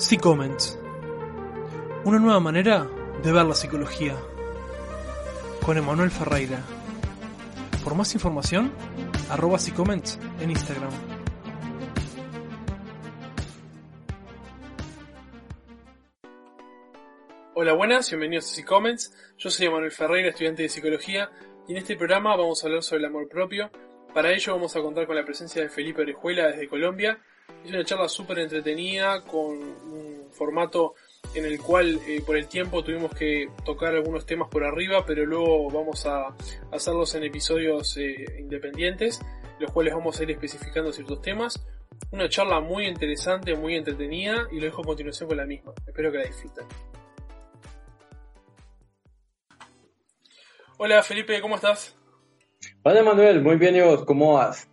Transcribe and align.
C-Comments. 0.00 0.78
Una 2.04 2.18
nueva 2.18 2.40
manera 2.40 2.88
de 3.22 3.32
ver 3.32 3.44
la 3.44 3.54
psicología. 3.54 4.16
Con 5.62 5.76
Emanuel 5.76 6.10
Ferreira. 6.10 6.58
Por 7.84 7.94
más 7.94 8.14
información, 8.14 8.72
arroba 9.28 9.58
C-Comments 9.58 10.18
en 10.40 10.50
Instagram. 10.52 10.90
Hola, 17.52 17.74
buenas, 17.74 18.08
bienvenidos 18.08 18.50
a 18.50 18.54
C-Comments. 18.54 19.14
Yo 19.36 19.50
soy 19.50 19.66
Emanuel 19.66 19.92
Ferreira, 19.92 20.30
estudiante 20.30 20.62
de 20.62 20.70
psicología, 20.70 21.30
y 21.68 21.72
en 21.72 21.76
este 21.76 21.96
programa 21.96 22.34
vamos 22.36 22.64
a 22.64 22.68
hablar 22.68 22.82
sobre 22.82 23.00
el 23.00 23.04
amor 23.04 23.28
propio. 23.28 23.70
Para 24.14 24.32
ello 24.32 24.54
vamos 24.54 24.74
a 24.74 24.80
contar 24.80 25.06
con 25.06 25.16
la 25.16 25.26
presencia 25.26 25.60
de 25.60 25.68
Felipe 25.68 26.00
Orejuela 26.00 26.46
desde 26.46 26.70
Colombia. 26.70 27.18
Es 27.64 27.70
una 27.70 27.84
charla 27.84 28.08
súper 28.08 28.38
entretenida 28.38 29.22
con 29.24 29.58
un 29.58 30.28
formato 30.30 30.94
en 31.34 31.44
el 31.44 31.60
cual 31.60 32.00
eh, 32.06 32.22
por 32.24 32.36
el 32.36 32.48
tiempo 32.48 32.82
tuvimos 32.82 33.14
que 33.14 33.48
tocar 33.64 33.94
algunos 33.94 34.26
temas 34.26 34.48
por 34.48 34.64
arriba, 34.64 35.04
pero 35.06 35.24
luego 35.24 35.70
vamos 35.70 36.06
a 36.06 36.34
hacerlos 36.72 37.14
en 37.14 37.24
episodios 37.24 37.96
eh, 37.96 38.24
independientes, 38.38 39.20
los 39.58 39.70
cuales 39.70 39.94
vamos 39.94 40.18
a 40.18 40.22
ir 40.22 40.30
especificando 40.30 40.92
ciertos 40.92 41.20
temas. 41.22 41.64
Una 42.10 42.28
charla 42.28 42.60
muy 42.60 42.86
interesante, 42.86 43.54
muy 43.54 43.76
entretenida 43.76 44.48
y 44.50 44.58
lo 44.58 44.64
dejo 44.64 44.82
a 44.82 44.84
continuación 44.84 45.28
con 45.28 45.36
la 45.36 45.44
misma. 45.44 45.72
Espero 45.86 46.10
que 46.10 46.18
la 46.18 46.24
disfruten. 46.24 46.64
Hola 50.78 51.02
Felipe, 51.02 51.40
¿cómo 51.42 51.56
estás? 51.56 51.94
Hola 52.82 53.02
Manuel, 53.02 53.42
muy 53.42 53.56
bien 53.56 53.76
y 53.76 54.04
¿cómo 54.06 54.34
vas? 54.34 54.69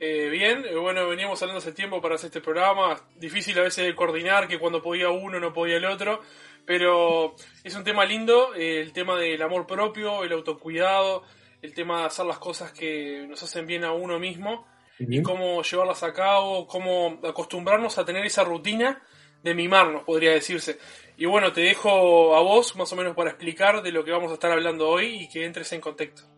Eh, 0.00 0.28
bien, 0.28 0.64
eh, 0.64 0.74
bueno, 0.74 1.08
veníamos 1.08 1.40
hablando 1.42 1.58
hace 1.58 1.72
tiempo 1.72 2.00
para 2.00 2.16
hacer 2.16 2.28
este 2.28 2.40
programa, 2.40 3.00
difícil 3.16 3.58
a 3.58 3.62
veces 3.62 3.84
de 3.86 3.94
coordinar, 3.94 4.48
que 4.48 4.58
cuando 4.58 4.82
podía 4.82 5.10
uno 5.10 5.38
no 5.38 5.52
podía 5.52 5.76
el 5.76 5.84
otro, 5.84 6.20
pero 6.66 7.34
es 7.62 7.74
un 7.74 7.84
tema 7.84 8.04
lindo, 8.04 8.54
eh, 8.54 8.80
el 8.80 8.92
tema 8.92 9.18
del 9.18 9.40
amor 9.42 9.66
propio, 9.66 10.24
el 10.24 10.32
autocuidado, 10.32 11.22
el 11.62 11.74
tema 11.74 12.00
de 12.00 12.06
hacer 12.06 12.26
las 12.26 12.38
cosas 12.38 12.72
que 12.72 13.26
nos 13.28 13.42
hacen 13.42 13.66
bien 13.66 13.84
a 13.84 13.92
uno 13.92 14.18
mismo 14.18 14.66
y 14.98 15.22
cómo 15.22 15.62
llevarlas 15.62 16.02
a 16.02 16.12
cabo, 16.12 16.66
cómo 16.66 17.18
acostumbrarnos 17.24 17.98
a 17.98 18.04
tener 18.04 18.24
esa 18.24 18.44
rutina 18.44 19.02
de 19.42 19.54
mimarnos, 19.54 20.04
podría 20.04 20.32
decirse. 20.32 20.78
Y 21.16 21.26
bueno, 21.26 21.52
te 21.52 21.62
dejo 21.62 22.36
a 22.36 22.40
vos 22.42 22.76
más 22.76 22.92
o 22.92 22.96
menos 22.96 23.14
para 23.14 23.30
explicar 23.30 23.82
de 23.82 23.92
lo 23.92 24.04
que 24.04 24.10
vamos 24.10 24.30
a 24.30 24.34
estar 24.34 24.50
hablando 24.50 24.88
hoy 24.88 25.22
y 25.22 25.28
que 25.28 25.44
entres 25.44 25.72
en 25.72 25.80
contexto. 25.80 26.33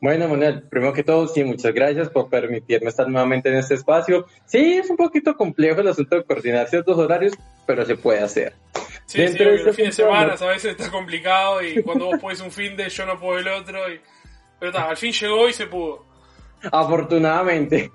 Bueno, 0.00 0.28
Manuel, 0.28 0.62
primero 0.68 0.92
que 0.92 1.02
todo, 1.02 1.26
sí, 1.28 1.44
muchas 1.44 1.72
gracias 1.72 2.08
por 2.08 2.28
permitirme 2.28 2.90
estar 2.90 3.08
nuevamente 3.08 3.48
en 3.48 3.56
este 3.56 3.74
espacio. 3.74 4.26
Sí, 4.44 4.74
es 4.74 4.90
un 4.90 4.96
poquito 4.96 5.36
complejo 5.36 5.80
el 5.80 5.88
asunto 5.88 6.16
de 6.16 6.24
coordinar 6.24 6.68
ciertos 6.68 6.98
horarios, 6.98 7.34
pero 7.66 7.84
se 7.84 7.96
puede 7.96 8.20
hacer. 8.20 8.54
Sí, 9.06 9.18
Dentro 9.18 9.44
sí, 9.44 9.50
de 9.50 9.54
este 9.56 9.66
los 9.66 9.76
fines 9.76 9.96
de 9.96 10.02
semana 10.02 10.34
a 10.34 10.46
veces 10.46 10.72
está 10.72 10.90
complicado 10.90 11.62
y 11.62 11.82
cuando 11.82 12.06
vos 12.06 12.18
puedes 12.20 12.40
un 12.40 12.50
fin 12.50 12.76
de 12.76 12.88
yo 12.88 13.06
no 13.06 13.18
puedo 13.18 13.38
el 13.38 13.48
otro. 13.48 13.78
Y... 13.92 14.00
Pero 14.58 14.70
está, 14.70 14.88
al 14.88 14.96
fin 14.96 15.12
llegó 15.12 15.48
y 15.48 15.52
se 15.52 15.66
pudo. 15.66 16.04
Afortunadamente. 16.70 17.90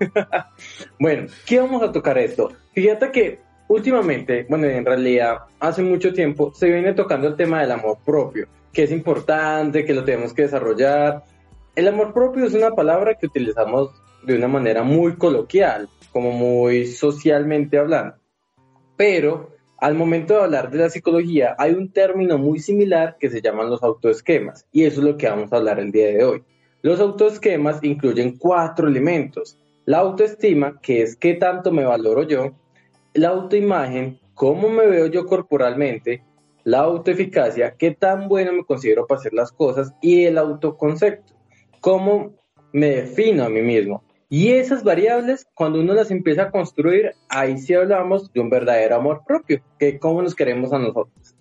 bueno, 0.98 1.28
¿qué 1.46 1.60
vamos 1.60 1.82
a 1.82 1.92
tocar 1.92 2.18
esto? 2.18 2.52
Fíjate 2.72 3.10
que 3.10 3.40
últimamente, 3.68 4.46
bueno, 4.48 4.66
en 4.66 4.84
realidad 4.84 5.38
hace 5.58 5.82
mucho 5.82 6.12
tiempo 6.12 6.52
se 6.54 6.68
viene 6.68 6.92
tocando 6.92 7.28
el 7.28 7.36
tema 7.36 7.60
del 7.60 7.72
amor 7.72 7.98
propio, 8.04 8.48
que 8.72 8.84
es 8.84 8.90
importante, 8.90 9.84
que 9.84 9.94
lo 9.94 10.04
tenemos 10.04 10.32
que 10.32 10.42
desarrollar. 10.42 11.24
El 11.76 11.86
amor 11.86 12.12
propio 12.12 12.44
es 12.44 12.54
una 12.54 12.72
palabra 12.72 13.14
que 13.14 13.26
utilizamos 13.26 13.90
de 14.24 14.36
una 14.36 14.48
manera 14.48 14.82
muy 14.82 15.16
coloquial, 15.16 15.88
como 16.12 16.32
muy 16.32 16.86
socialmente 16.86 17.78
hablando. 17.78 18.16
Pero 18.96 19.50
al 19.78 19.94
momento 19.94 20.34
de 20.34 20.42
hablar 20.42 20.70
de 20.70 20.78
la 20.78 20.90
psicología 20.90 21.54
hay 21.58 21.72
un 21.72 21.92
término 21.92 22.38
muy 22.38 22.58
similar 22.58 23.16
que 23.18 23.30
se 23.30 23.40
llaman 23.40 23.70
los 23.70 23.82
autoesquemas 23.82 24.66
y 24.72 24.84
eso 24.84 25.00
es 25.00 25.06
lo 25.06 25.16
que 25.16 25.28
vamos 25.28 25.52
a 25.52 25.56
hablar 25.56 25.78
el 25.78 25.92
día 25.92 26.08
de 26.08 26.24
hoy. 26.24 26.42
Los 26.82 26.98
autoesquemas 26.98 27.82
incluyen 27.82 28.36
cuatro 28.36 28.88
elementos. 28.88 29.56
La 29.86 29.98
autoestima, 29.98 30.78
que 30.82 31.02
es 31.02 31.16
qué 31.16 31.34
tanto 31.34 31.70
me 31.72 31.84
valoro 31.84 32.24
yo, 32.24 32.52
la 33.14 33.28
autoimagen, 33.28 34.18
cómo 34.34 34.68
me 34.68 34.86
veo 34.86 35.06
yo 35.06 35.24
corporalmente, 35.24 36.22
la 36.64 36.80
autoeficacia, 36.80 37.74
qué 37.76 37.92
tan 37.92 38.28
bueno 38.28 38.52
me 38.52 38.64
considero 38.64 39.06
para 39.06 39.20
hacer 39.20 39.32
las 39.32 39.52
cosas 39.52 39.94
y 40.02 40.24
el 40.24 40.36
autoconcepto, 40.36 41.34
cómo 41.80 42.36
me 42.72 42.90
defino 42.90 43.44
a 43.44 43.48
mí 43.48 43.62
mismo. 43.62 44.04
Y 44.28 44.52
esas 44.52 44.84
variables, 44.84 45.46
cuando 45.54 45.80
uno 45.80 45.92
las 45.92 46.10
empieza 46.12 46.42
a 46.42 46.50
construir, 46.50 47.14
ahí 47.28 47.58
sí 47.58 47.74
hablamos 47.74 48.32
de 48.32 48.40
un 48.40 48.48
verdadero 48.48 48.96
amor 48.96 49.22
propio, 49.26 49.60
que 49.78 49.98
cómo 49.98 50.22
nos 50.22 50.36
queremos 50.36 50.72
a 50.72 50.78
nosotros. 50.78 51.34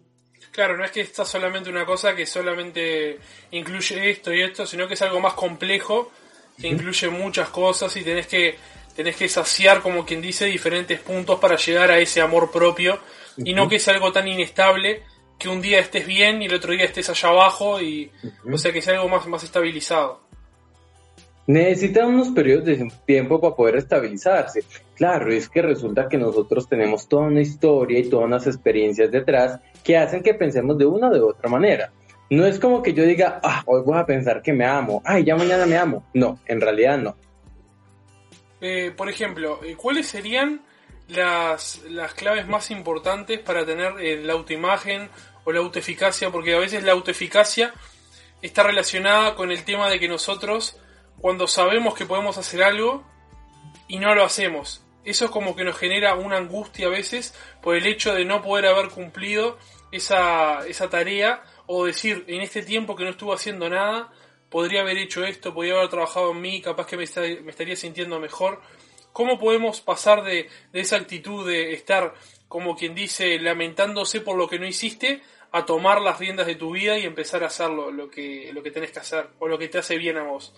Claro, 0.51 0.75
no 0.75 0.83
es 0.83 0.91
que 0.91 1.01
está 1.01 1.23
solamente 1.23 1.69
una 1.69 1.85
cosa 1.85 2.15
que 2.15 2.25
solamente 2.25 3.19
incluye 3.51 4.09
esto 4.09 4.33
y 4.33 4.41
esto, 4.41 4.65
sino 4.65 4.87
que 4.87 4.95
es 4.95 5.01
algo 5.03 5.19
más 5.19 5.33
complejo, 5.33 6.11
que 6.59 6.67
incluye 6.67 7.09
muchas 7.09 7.49
cosas 7.49 7.95
y 7.95 8.03
tenés 8.03 8.27
que 8.27 8.55
tenés 8.95 9.15
que 9.15 9.29
saciar, 9.29 9.81
como 9.81 10.05
quien 10.05 10.19
dice, 10.19 10.45
diferentes 10.45 10.99
puntos 10.99 11.39
para 11.39 11.55
llegar 11.55 11.89
a 11.91 11.99
ese 11.99 12.19
amor 12.19 12.51
propio 12.51 12.99
y 13.37 13.53
no 13.53 13.69
que 13.69 13.79
sea 13.79 13.93
algo 13.93 14.11
tan 14.11 14.27
inestable 14.27 15.03
que 15.37 15.47
un 15.47 15.61
día 15.61 15.79
estés 15.79 16.05
bien 16.05 16.41
y 16.41 16.47
el 16.47 16.55
otro 16.55 16.73
día 16.73 16.83
estés 16.83 17.09
allá 17.09 17.29
abajo 17.29 17.81
y 17.81 18.11
o 18.51 18.57
sea 18.57 18.73
que 18.73 18.81
sea 18.81 18.95
algo 18.95 19.07
más, 19.07 19.25
más 19.27 19.43
estabilizado. 19.43 20.28
Necesita 21.49 22.05
unos 22.05 22.29
periodos 22.29 22.65
de 22.65 22.87
tiempo 23.07 23.41
para 23.41 23.55
poder 23.55 23.77
estabilizarse. 23.77 24.63
Claro, 24.95 25.33
es 25.33 25.49
que 25.49 25.63
resulta 25.63 26.07
que 26.07 26.15
nosotros 26.15 26.69
tenemos 26.69 27.09
toda 27.09 27.23
una 27.23 27.41
historia 27.41 27.97
y 27.97 28.07
todas 28.07 28.27
unas 28.27 28.45
experiencias 28.45 29.09
detrás 29.09 29.59
que 29.83 29.97
hacen 29.97 30.21
que 30.21 30.35
pensemos 30.35 30.77
de 30.77 30.85
una 30.85 31.09
o 31.09 31.11
de 31.11 31.21
otra 31.21 31.49
manera. 31.49 31.91
No 32.29 32.45
es 32.45 32.59
como 32.59 32.83
que 32.83 32.93
yo 32.93 33.03
diga, 33.03 33.39
ah, 33.41 33.63
hoy 33.65 33.81
voy 33.83 33.97
a 33.97 34.05
pensar 34.05 34.43
que 34.43 34.53
me 34.53 34.63
amo, 34.63 35.01
ay, 35.03 35.23
ya 35.23 35.35
mañana 35.35 35.65
me 35.65 35.75
amo. 35.75 36.03
No, 36.13 36.37
en 36.45 36.61
realidad 36.61 36.99
no. 36.99 37.15
Eh, 38.61 38.93
por 38.95 39.09
ejemplo, 39.09 39.59
eh, 39.63 39.75
¿cuáles 39.75 40.05
serían 40.05 40.61
las, 41.07 41.81
las, 41.89 42.13
claves 42.13 42.47
más 42.47 42.69
importantes 42.69 43.39
para 43.39 43.65
tener 43.65 43.99
eh, 43.99 44.21
la 44.23 44.33
autoimagen 44.33 45.09
o 45.45 45.51
la 45.51 45.61
autoeficacia? 45.61 46.29
Porque 46.29 46.53
a 46.53 46.59
veces 46.59 46.83
la 46.83 46.91
autoeficacia 46.91 47.73
está 48.39 48.61
relacionada 48.61 49.33
con 49.33 49.49
el 49.49 49.63
tema 49.63 49.89
de 49.89 49.99
que 49.99 50.07
nosotros, 50.07 50.79
cuando 51.21 51.47
sabemos 51.47 51.95
que 51.95 52.05
podemos 52.05 52.37
hacer 52.37 52.63
algo 52.63 53.03
y 53.87 53.99
no 53.99 54.13
lo 54.15 54.23
hacemos, 54.23 54.83
eso 55.03 55.25
es 55.25 55.31
como 55.31 55.55
que 55.55 55.63
nos 55.63 55.77
genera 55.77 56.15
una 56.15 56.37
angustia 56.37 56.87
a 56.87 56.91
veces 56.91 57.33
por 57.61 57.75
el 57.75 57.85
hecho 57.85 58.13
de 58.13 58.25
no 58.25 58.41
poder 58.41 58.67
haber 58.67 58.89
cumplido 58.89 59.57
esa, 59.91 60.65
esa 60.67 60.89
tarea 60.89 61.43
o 61.65 61.85
decir, 61.85 62.25
en 62.27 62.41
este 62.41 62.63
tiempo 62.63 62.95
que 62.95 63.03
no 63.03 63.11
estuve 63.11 63.33
haciendo 63.33 63.69
nada, 63.69 64.11
podría 64.49 64.81
haber 64.81 64.97
hecho 64.97 65.23
esto, 65.23 65.53
podría 65.53 65.75
haber 65.75 65.89
trabajado 65.89 66.31
en 66.31 66.41
mí, 66.41 66.61
capaz 66.61 66.87
que 66.87 66.97
me, 66.97 67.03
estaría 67.03 67.75
sintiendo 67.75 68.19
mejor. 68.19 68.61
¿Cómo 69.13 69.39
podemos 69.39 69.81
pasar 69.81 70.23
de, 70.23 70.49
esa 70.73 70.97
actitud 70.97 71.47
de 71.47 71.73
estar, 71.73 72.13
como 72.47 72.75
quien 72.75 72.95
dice, 72.95 73.39
lamentándose 73.39 74.21
por 74.21 74.37
lo 74.37 74.47
que 74.47 74.59
no 74.59 74.65
hiciste, 74.65 75.21
a 75.51 75.65
tomar 75.65 76.01
las 76.01 76.19
riendas 76.19 76.47
de 76.47 76.55
tu 76.55 76.71
vida 76.71 76.97
y 76.97 77.05
empezar 77.05 77.43
a 77.43 77.47
hacer 77.47 77.69
lo, 77.69 78.09
que, 78.09 78.51
lo 78.53 78.61
que 78.61 78.71
tenés 78.71 78.91
que 78.91 78.99
hacer 78.99 79.29
o 79.39 79.47
lo 79.47 79.57
que 79.57 79.67
te 79.67 79.79
hace 79.79 79.97
bien 79.97 80.17
a 80.17 80.23
vos? 80.23 80.53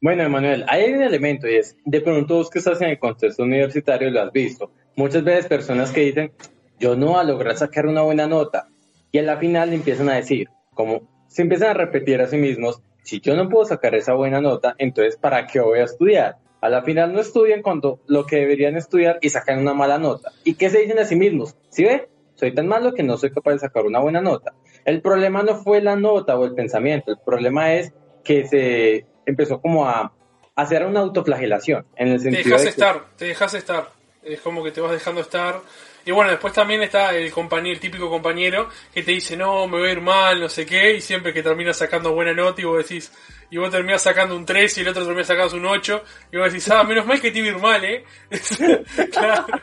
Bueno, 0.00 0.22
Emanuel, 0.22 0.64
hay 0.68 0.92
un 0.92 1.02
elemento 1.02 1.48
y 1.48 1.56
es, 1.56 1.76
de 1.84 2.00
pronto 2.00 2.36
vos 2.36 2.50
que 2.50 2.58
estás 2.58 2.80
en 2.80 2.90
el 2.90 2.98
contexto 2.98 3.42
universitario 3.42 4.10
lo 4.10 4.22
has 4.22 4.32
visto. 4.32 4.70
Muchas 4.96 5.24
veces 5.24 5.46
personas 5.46 5.90
que 5.90 6.02
dicen, 6.02 6.32
yo 6.78 6.96
no 6.96 7.08
voy 7.08 7.20
a 7.20 7.24
lograr 7.24 7.56
sacar 7.56 7.86
una 7.86 8.02
buena 8.02 8.26
nota 8.26 8.68
y 9.10 9.18
a 9.18 9.22
la 9.22 9.36
final 9.36 9.72
empiezan 9.72 10.08
a 10.08 10.16
decir, 10.16 10.48
como 10.74 11.24
se 11.28 11.42
empiezan 11.42 11.70
a 11.70 11.74
repetir 11.74 12.20
a 12.20 12.26
sí 12.26 12.36
mismos, 12.36 12.82
si 13.02 13.20
yo 13.20 13.34
no 13.36 13.48
puedo 13.48 13.64
sacar 13.64 13.94
esa 13.94 14.14
buena 14.14 14.40
nota, 14.40 14.74
entonces 14.78 15.16
¿para 15.16 15.46
qué 15.46 15.60
voy 15.60 15.80
a 15.80 15.84
estudiar? 15.84 16.36
A 16.60 16.68
la 16.68 16.82
final 16.82 17.12
no 17.12 17.20
estudian 17.20 17.62
cuando 17.62 18.00
lo 18.06 18.24
que 18.24 18.36
deberían 18.36 18.76
estudiar 18.76 19.18
y 19.20 19.30
sacan 19.30 19.58
una 19.58 19.74
mala 19.74 19.98
nota. 19.98 20.30
¿Y 20.44 20.54
qué 20.54 20.70
se 20.70 20.78
dicen 20.78 20.98
a 20.98 21.04
sí 21.04 21.16
mismos? 21.16 21.56
¿Sí 21.70 21.84
ve? 21.84 22.08
Soy 22.34 22.54
tan 22.54 22.68
malo 22.68 22.92
que 22.92 23.02
no 23.02 23.16
soy 23.16 23.30
capaz 23.30 23.52
de 23.52 23.58
sacar 23.58 23.84
una 23.84 23.98
buena 23.98 24.20
nota. 24.20 24.54
El 24.84 25.02
problema 25.02 25.42
no 25.42 25.56
fue 25.56 25.80
la 25.80 25.96
nota 25.96 26.38
o 26.38 26.44
el 26.44 26.54
pensamiento, 26.54 27.10
el 27.10 27.18
problema 27.24 27.74
es 27.74 27.92
que 28.24 28.46
se 28.46 29.06
empezó 29.26 29.60
como 29.60 29.88
a 29.88 30.12
hacer 30.54 30.84
una 30.84 31.00
autoflagelación. 31.00 31.86
En 31.96 32.08
el 32.08 32.20
sentido 32.20 32.42
te 32.42 32.48
dejas 32.50 32.66
estar, 32.66 33.04
te 33.16 33.24
dejas 33.26 33.54
estar. 33.54 33.90
Es 34.22 34.40
como 34.40 34.62
que 34.62 34.70
te 34.70 34.80
vas 34.80 34.92
dejando 34.92 35.20
estar 35.20 35.60
y 36.04 36.10
bueno, 36.10 36.30
después 36.30 36.52
también 36.52 36.82
está 36.82 37.14
el 37.14 37.30
compañero, 37.30 37.74
el 37.74 37.80
típico 37.80 38.10
compañero 38.10 38.68
que 38.92 39.02
te 39.02 39.12
dice, 39.12 39.36
no, 39.36 39.68
me 39.68 39.78
voy 39.78 39.88
a 39.88 39.92
ir 39.92 40.00
mal, 40.00 40.40
no 40.40 40.48
sé 40.48 40.66
qué, 40.66 40.96
y 40.96 41.00
siempre 41.00 41.32
que 41.32 41.42
termina 41.42 41.72
sacando 41.72 42.12
buena 42.12 42.34
nota 42.34 42.60
y 42.60 42.64
vos 42.64 42.78
decís, 42.78 43.12
y 43.50 43.58
vos 43.58 43.70
terminás 43.70 44.02
sacando 44.02 44.34
un 44.34 44.44
3 44.44 44.78
y 44.78 44.80
el 44.80 44.88
otro 44.88 45.04
termina 45.04 45.24
sacando 45.24 45.56
un 45.56 45.66
8, 45.66 46.02
y 46.32 46.36
vos 46.38 46.52
decís, 46.52 46.68
ah, 46.70 46.82
menos 46.82 47.06
mal 47.06 47.20
que 47.20 47.30
te 47.30 47.38
iba 47.38 47.48
a 47.48 47.50
ir 47.50 47.58
mal, 47.58 47.84
¿eh? 47.84 48.04
claro. 49.12 49.46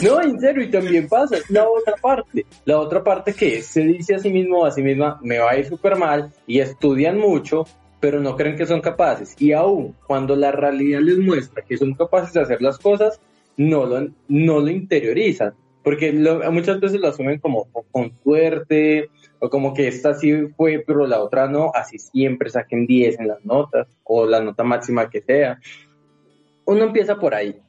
No, 0.00 0.22
en 0.22 0.38
serio, 0.38 0.62
y 0.62 0.70
también 0.70 1.08
pasa, 1.08 1.38
la 1.48 1.68
otra 1.68 1.94
parte, 1.96 2.46
la 2.64 2.78
otra 2.78 3.02
parte 3.02 3.34
que 3.34 3.60
se 3.62 3.80
dice 3.80 4.14
a 4.14 4.20
sí 4.20 4.30
mismo, 4.30 4.64
a 4.64 4.70
sí 4.70 4.80
misma, 4.80 5.18
me 5.22 5.40
va 5.40 5.50
a 5.50 5.56
ir 5.56 5.66
súper 5.66 5.96
mal, 5.96 6.32
y 6.46 6.60
estudian 6.60 7.18
mucho, 7.18 7.66
pero 8.02 8.20
no 8.20 8.36
creen 8.36 8.56
que 8.56 8.66
son 8.66 8.82
capaces, 8.82 9.34
y 9.40 9.52
aún 9.52 9.96
cuando 10.06 10.36
la 10.36 10.52
realidad 10.52 11.00
les 11.00 11.18
muestra 11.18 11.62
que 11.62 11.78
son 11.78 11.94
capaces 11.94 12.34
de 12.34 12.42
hacer 12.42 12.60
las 12.60 12.78
cosas, 12.78 13.18
no 13.56 13.86
lo, 13.86 14.08
no 14.28 14.60
lo 14.60 14.68
interiorizan 14.68 15.54
porque 15.82 16.12
muchas 16.50 16.80
veces 16.80 17.00
lo 17.00 17.08
asumen 17.08 17.38
como 17.38 17.66
con 17.90 18.12
suerte, 18.22 19.10
o 19.40 19.50
como 19.50 19.74
que 19.74 19.88
esta 19.88 20.14
sí 20.14 20.48
fue, 20.56 20.82
pero 20.86 21.06
la 21.06 21.20
otra 21.20 21.48
no, 21.48 21.72
así 21.74 21.98
siempre 21.98 22.50
saquen 22.50 22.86
10 22.86 23.18
en 23.18 23.28
las 23.28 23.44
notas, 23.44 23.88
o 24.04 24.26
la 24.26 24.40
nota 24.40 24.62
máxima 24.62 25.10
que 25.10 25.22
sea. 25.22 25.58
Uno 26.64 26.84
empieza 26.84 27.16
por 27.16 27.34
ahí. 27.34 27.60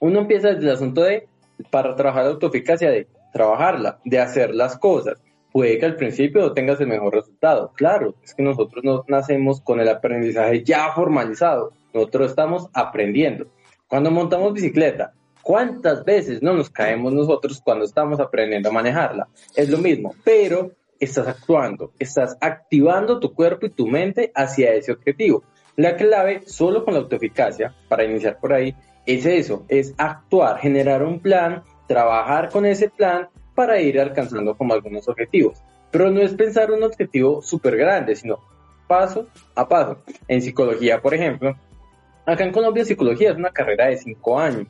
Uno 0.00 0.20
empieza 0.20 0.48
desde 0.48 0.62
el 0.62 0.70
asunto 0.70 1.02
de, 1.02 1.28
para 1.70 1.94
trabajar 1.94 2.24
la 2.24 2.30
autoeficacia, 2.30 2.90
de 2.90 3.06
trabajarla, 3.32 3.98
de 4.04 4.18
hacer 4.18 4.54
las 4.54 4.78
cosas. 4.78 5.22
Puede 5.52 5.78
que 5.78 5.86
al 5.86 5.96
principio 5.96 6.52
tengas 6.52 6.80
el 6.80 6.86
mejor 6.86 7.14
resultado. 7.14 7.72
Claro, 7.76 8.14
es 8.22 8.34
que 8.34 8.42
nosotros 8.42 8.82
no 8.84 9.04
nacemos 9.06 9.60
con 9.60 9.80
el 9.80 9.88
aprendizaje 9.88 10.64
ya 10.64 10.92
formalizado. 10.92 11.72
Nosotros 11.92 12.30
estamos 12.30 12.68
aprendiendo. 12.72 13.46
Cuando 13.86 14.10
montamos 14.10 14.54
bicicleta, 14.54 15.12
¿cuántas 15.42 16.04
veces 16.06 16.42
no 16.42 16.54
nos 16.54 16.70
caemos 16.70 17.12
nosotros 17.12 17.60
cuando 17.62 17.84
estamos 17.84 18.18
aprendiendo 18.18 18.70
a 18.70 18.72
manejarla? 18.72 19.28
Es 19.54 19.68
lo 19.68 19.76
mismo, 19.76 20.14
pero 20.24 20.70
estás 20.98 21.28
actuando, 21.28 21.92
estás 21.98 22.38
activando 22.40 23.20
tu 23.20 23.34
cuerpo 23.34 23.66
y 23.66 23.70
tu 23.70 23.86
mente 23.86 24.32
hacia 24.34 24.72
ese 24.72 24.92
objetivo. 24.92 25.42
La 25.76 25.96
clave, 25.96 26.42
solo 26.46 26.84
con 26.84 26.94
la 26.94 27.00
autoeficacia, 27.00 27.74
para 27.88 28.04
iniciar 28.04 28.38
por 28.38 28.54
ahí, 28.54 28.74
es 29.04 29.26
eso, 29.26 29.64
es 29.68 29.94
actuar, 29.98 30.58
generar 30.58 31.02
un 31.02 31.20
plan, 31.20 31.62
trabajar 31.88 32.50
con 32.50 32.64
ese 32.64 32.88
plan 32.88 33.28
para 33.62 33.80
ir 33.80 34.00
alcanzando 34.00 34.56
como 34.56 34.74
algunos 34.74 35.08
objetivos. 35.08 35.62
Pero 35.92 36.10
no 36.10 36.20
es 36.20 36.34
pensar 36.34 36.72
un 36.72 36.82
objetivo 36.82 37.40
súper 37.42 37.76
grande, 37.76 38.16
sino 38.16 38.40
paso 38.88 39.28
a 39.54 39.68
paso. 39.68 39.98
En 40.26 40.42
psicología, 40.42 41.00
por 41.00 41.14
ejemplo, 41.14 41.56
acá 42.26 42.42
en 42.42 42.50
Colombia 42.50 42.84
psicología 42.84 43.30
es 43.30 43.36
una 43.36 43.50
carrera 43.50 43.86
de 43.86 43.98
cinco 43.98 44.36
años 44.36 44.66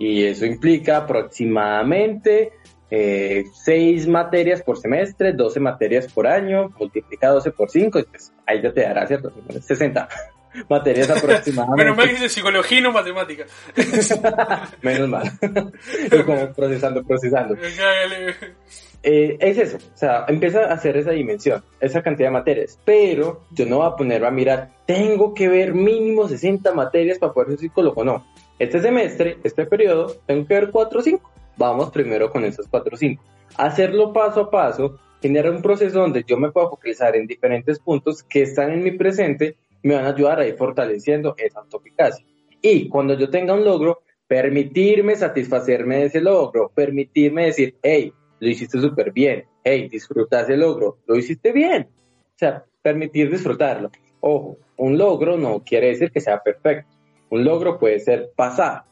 y 0.00 0.24
eso 0.24 0.46
implica 0.46 0.96
aproximadamente 0.96 2.54
eh, 2.90 3.44
seis 3.52 4.08
materias 4.08 4.60
por 4.60 4.78
semestre, 4.78 5.32
12 5.32 5.60
materias 5.60 6.12
por 6.12 6.26
año, 6.26 6.74
multiplica 6.76 7.28
12 7.28 7.52
por 7.52 7.70
5, 7.70 8.00
pues 8.10 8.32
ahí 8.46 8.60
ya 8.60 8.72
te 8.72 8.80
dará, 8.80 9.06
¿cierto? 9.06 9.32
60 9.60 10.08
materias 10.68 11.10
aproximadamente. 11.10 11.84
Menos 11.84 11.96
mal 11.96 12.06
que 12.06 12.14
dice 12.14 12.28
psicología 12.28 12.78
y 12.78 12.82
no 12.82 12.92
matemática. 12.92 13.44
Menos 14.82 15.08
mal. 15.08 15.32
como 16.24 16.52
procesando, 16.52 17.02
procesando. 17.02 17.56
Eh, 19.06 19.36
es 19.38 19.58
eso, 19.58 19.76
o 19.76 19.98
sea, 19.98 20.24
empieza 20.28 20.60
a 20.64 20.72
hacer 20.72 20.96
esa 20.96 21.10
dimensión, 21.10 21.62
esa 21.78 22.02
cantidad 22.02 22.28
de 22.28 22.32
materias, 22.32 22.80
pero 22.86 23.42
yo 23.50 23.66
no 23.66 23.76
voy 23.76 23.86
a 23.86 23.96
ponerme 23.96 24.26
a 24.26 24.30
mirar, 24.30 24.70
tengo 24.86 25.34
que 25.34 25.46
ver 25.46 25.74
mínimo 25.74 26.26
60 26.26 26.72
materias 26.72 27.18
para 27.18 27.34
poder 27.34 27.50
ser 27.50 27.58
psicólogo, 27.58 28.02
no. 28.02 28.24
Este 28.58 28.80
semestre, 28.80 29.36
este 29.44 29.66
periodo, 29.66 30.16
tengo 30.24 30.46
que 30.46 30.54
ver 30.54 30.70
4 30.70 30.98
o 30.98 31.02
5. 31.02 31.30
Vamos 31.58 31.90
primero 31.90 32.30
con 32.30 32.46
esos 32.46 32.66
4 32.66 32.94
o 32.94 32.96
5. 32.96 33.22
Hacerlo 33.58 34.10
paso 34.14 34.40
a 34.40 34.50
paso 34.50 34.98
genera 35.20 35.50
un 35.50 35.62
proceso 35.62 36.00
donde 36.00 36.24
yo 36.26 36.36
me 36.36 36.50
puedo 36.50 36.70
focalizar 36.70 37.16
en 37.16 37.26
diferentes 37.26 37.78
puntos 37.78 38.22
que 38.22 38.42
están 38.42 38.72
en 38.72 38.82
mi 38.82 38.90
presente 38.92 39.56
me 39.84 39.94
van 39.94 40.06
a 40.06 40.08
ayudar 40.08 40.40
a 40.40 40.46
ir 40.46 40.56
fortaleciendo 40.56 41.34
esa 41.36 41.60
autoeficacia. 41.60 42.26
Y 42.60 42.88
cuando 42.88 43.14
yo 43.14 43.28
tenga 43.28 43.52
un 43.52 43.64
logro, 43.64 44.00
permitirme 44.26 45.14
satisfacerme 45.14 45.98
de 45.98 46.04
ese 46.06 46.20
logro, 46.22 46.72
permitirme 46.74 47.46
decir, 47.46 47.76
hey, 47.82 48.10
lo 48.40 48.48
hiciste 48.48 48.80
súper 48.80 49.12
bien, 49.12 49.44
hey, 49.62 49.88
disfruta 49.90 50.40
ese 50.40 50.56
logro, 50.56 50.98
lo 51.06 51.16
hiciste 51.16 51.52
bien. 51.52 51.88
O 51.92 52.38
sea, 52.38 52.64
permitir 52.80 53.30
disfrutarlo. 53.30 53.90
Ojo, 54.20 54.56
un 54.78 54.96
logro 54.96 55.36
no 55.36 55.62
quiere 55.62 55.88
decir 55.88 56.10
que 56.10 56.20
sea 56.20 56.42
perfecto. 56.42 56.88
Un 57.28 57.44
logro 57.44 57.78
puede 57.78 58.00
ser 58.00 58.30
pasar. 58.34 58.84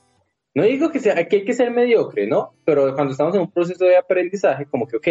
No 0.55 0.65
digo 0.65 0.91
que, 0.91 1.01
sea, 1.01 1.27
que 1.27 1.37
hay 1.37 1.45
que 1.47 1.55
ser 1.55 1.71
mediocre, 1.71 2.27
¿no? 2.27 2.53
Pero 2.67 2.95
cuando 2.95 3.13
estamos 3.13 3.35
en 3.35 3.41
un 3.41 3.51
proceso 3.51 3.87
de 3.87 3.97
aprendizaje, 3.97 4.67
como 4.67 4.87
que, 4.87 4.99
ok, 4.99 5.09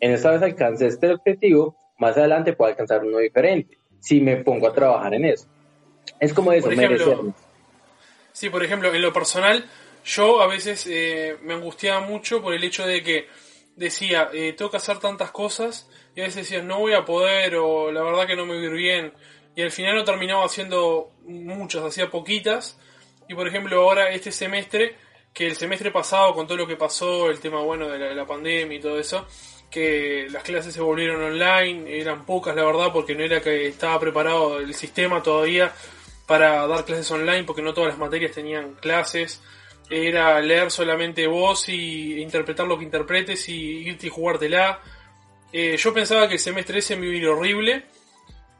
en 0.00 0.12
esta 0.12 0.30
vez 0.30 0.40
alcancé 0.40 0.86
este 0.86 1.12
objetivo, 1.12 1.76
más 1.98 2.16
adelante 2.16 2.54
puedo 2.54 2.70
alcanzar 2.70 3.04
uno 3.04 3.18
diferente 3.18 3.76
si 4.04 4.20
me 4.20 4.36
pongo 4.36 4.68
a 4.68 4.74
trabajar 4.74 5.14
en 5.14 5.24
eso. 5.24 5.46
Es 6.20 6.34
como 6.34 6.52
eso, 6.52 6.70
ejemplo, 6.70 7.34
Sí, 8.32 8.50
por 8.50 8.62
ejemplo, 8.62 8.92
en 8.92 9.00
lo 9.00 9.14
personal, 9.14 9.64
yo 10.04 10.42
a 10.42 10.46
veces 10.46 10.86
eh, 10.90 11.38
me 11.42 11.54
angustiaba 11.54 12.00
mucho 12.00 12.42
por 12.42 12.52
el 12.52 12.62
hecho 12.62 12.86
de 12.86 13.02
que 13.02 13.28
decía, 13.76 14.28
eh, 14.34 14.52
tengo 14.52 14.70
que 14.70 14.76
hacer 14.76 14.98
tantas 14.98 15.30
cosas, 15.30 15.88
y 16.14 16.20
a 16.20 16.24
veces 16.24 16.48
decía, 16.48 16.62
no 16.62 16.80
voy 16.80 16.92
a 16.92 17.06
poder, 17.06 17.56
o 17.56 17.90
la 17.90 18.02
verdad 18.02 18.26
que 18.26 18.36
no 18.36 18.44
me 18.44 18.56
voy 18.56 18.64
a 18.64 18.66
ir 18.66 18.72
bien, 18.74 19.12
y 19.56 19.62
al 19.62 19.70
final 19.70 19.94
no 19.94 20.04
terminaba 20.04 20.44
haciendo 20.44 21.12
muchas, 21.24 21.82
hacía 21.82 22.10
poquitas, 22.10 22.78
y 23.26 23.34
por 23.34 23.48
ejemplo 23.48 23.80
ahora 23.80 24.10
este 24.10 24.32
semestre, 24.32 24.96
que 25.32 25.46
el 25.46 25.56
semestre 25.56 25.90
pasado 25.90 26.34
con 26.34 26.46
todo 26.46 26.58
lo 26.58 26.66
que 26.66 26.76
pasó, 26.76 27.30
el 27.30 27.40
tema 27.40 27.62
bueno 27.62 27.88
de 27.88 28.14
la 28.14 28.26
pandemia 28.26 28.76
y 28.76 28.80
todo 28.82 28.98
eso, 28.98 29.26
que 29.74 30.28
las 30.30 30.44
clases 30.44 30.72
se 30.72 30.80
volvieron 30.80 31.20
online, 31.20 31.98
eran 31.98 32.24
pocas 32.24 32.54
la 32.54 32.62
verdad 32.62 32.92
porque 32.92 33.16
no 33.16 33.24
era 33.24 33.40
que 33.40 33.66
estaba 33.66 33.98
preparado 33.98 34.60
el 34.60 34.72
sistema 34.72 35.20
todavía 35.20 35.72
para 36.26 36.64
dar 36.68 36.84
clases 36.84 37.10
online 37.10 37.42
porque 37.42 37.60
no 37.60 37.74
todas 37.74 37.90
las 37.90 37.98
materias 37.98 38.30
tenían 38.30 38.74
clases, 38.74 39.42
era 39.90 40.40
leer 40.40 40.70
solamente 40.70 41.26
vos 41.26 41.68
y 41.68 42.22
interpretar 42.22 42.68
lo 42.68 42.78
que 42.78 42.84
interpretes 42.84 43.48
y 43.48 43.88
irte 43.88 44.06
y 44.06 44.10
jugártela. 44.10 44.78
Eh, 45.52 45.76
yo 45.76 45.92
pensaba 45.92 46.28
que 46.28 46.34
el 46.34 46.40
semestre 46.40 46.78
ese 46.78 46.94
me 46.94 47.06
iba 47.06 47.14
a 47.14 47.18
ir 47.18 47.26
horrible. 47.26 47.86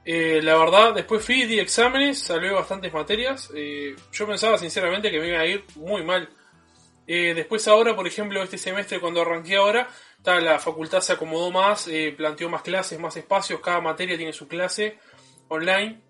Eh, 0.04 0.40
la 0.42 0.56
verdad, 0.58 0.94
después 0.94 1.24
fui, 1.24 1.44
di 1.44 1.60
exámenes, 1.60 2.18
salvé 2.18 2.50
bastantes 2.50 2.92
materias. 2.92 3.52
Eh, 3.54 3.94
yo 4.12 4.26
pensaba 4.26 4.58
sinceramente 4.58 5.12
que 5.12 5.20
me 5.20 5.28
iba 5.28 5.38
a 5.38 5.46
ir 5.46 5.64
muy 5.76 6.02
mal. 6.02 6.28
después 7.06 7.68
ahora, 7.68 7.94
por 7.94 8.06
ejemplo, 8.08 8.42
este 8.42 8.58
semestre 8.58 8.98
cuando 8.98 9.22
arranqué 9.22 9.56
ahora, 9.56 9.88
la 10.24 10.58
facultad 10.58 11.00
se 11.00 11.12
acomodó 11.12 11.50
más, 11.50 11.86
eh, 11.86 12.14
planteó 12.16 12.48
más 12.48 12.62
clases, 12.62 12.98
más 12.98 13.16
espacios, 13.16 13.60
cada 13.60 13.80
materia 13.80 14.16
tiene 14.16 14.32
su 14.32 14.48
clase 14.48 14.98
online. 15.48 16.00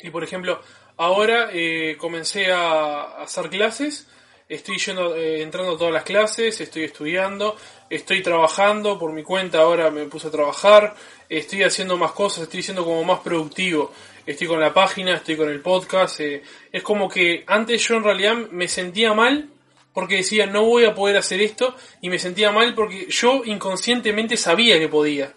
Y 0.00 0.10
por 0.10 0.24
ejemplo, 0.24 0.60
ahora 0.96 1.50
eh, 1.52 1.96
comencé 1.98 2.50
a, 2.52 3.22
hacer 3.22 3.48
clases, 3.48 4.08
estoy 4.48 4.78
yendo, 4.78 5.16
eh, 5.16 5.42
entrando 5.42 5.74
a 5.74 5.78
todas 5.78 5.94
las 5.94 6.02
clases, 6.02 6.60
estoy 6.60 6.84
estudiando, 6.84 7.56
estoy 7.88 8.20
trabajando 8.20 8.98
por 8.98 9.12
mi 9.12 9.22
cuenta, 9.22 9.60
ahora 9.60 9.90
me 9.90 10.06
puse 10.06 10.26
a 10.26 10.30
trabajar, 10.30 10.94
estoy 11.28 11.62
haciendo 11.62 11.96
más 11.96 12.12
cosas, 12.12 12.44
estoy 12.44 12.62
siendo 12.62 12.84
como 12.84 13.04
más 13.04 13.20
productivo, 13.20 13.92
estoy 14.26 14.48
con 14.48 14.60
la 14.60 14.74
página, 14.74 15.14
estoy 15.14 15.36
con 15.36 15.48
el 15.48 15.60
podcast, 15.60 16.20
es 16.20 16.82
como 16.82 17.08
que 17.08 17.44
antes 17.46 17.86
yo 17.86 17.94
en 17.94 18.04
realidad 18.04 18.34
me 18.50 18.66
sentía 18.66 19.14
mal 19.14 19.50
porque 19.96 20.16
decía 20.16 20.44
no 20.44 20.66
voy 20.66 20.84
a 20.84 20.94
poder 20.94 21.16
hacer 21.16 21.40
esto 21.40 21.74
y 22.02 22.10
me 22.10 22.18
sentía 22.18 22.52
mal 22.52 22.74
porque 22.74 23.06
yo 23.08 23.40
inconscientemente 23.46 24.36
sabía 24.36 24.78
que 24.78 24.88
podía. 24.88 25.32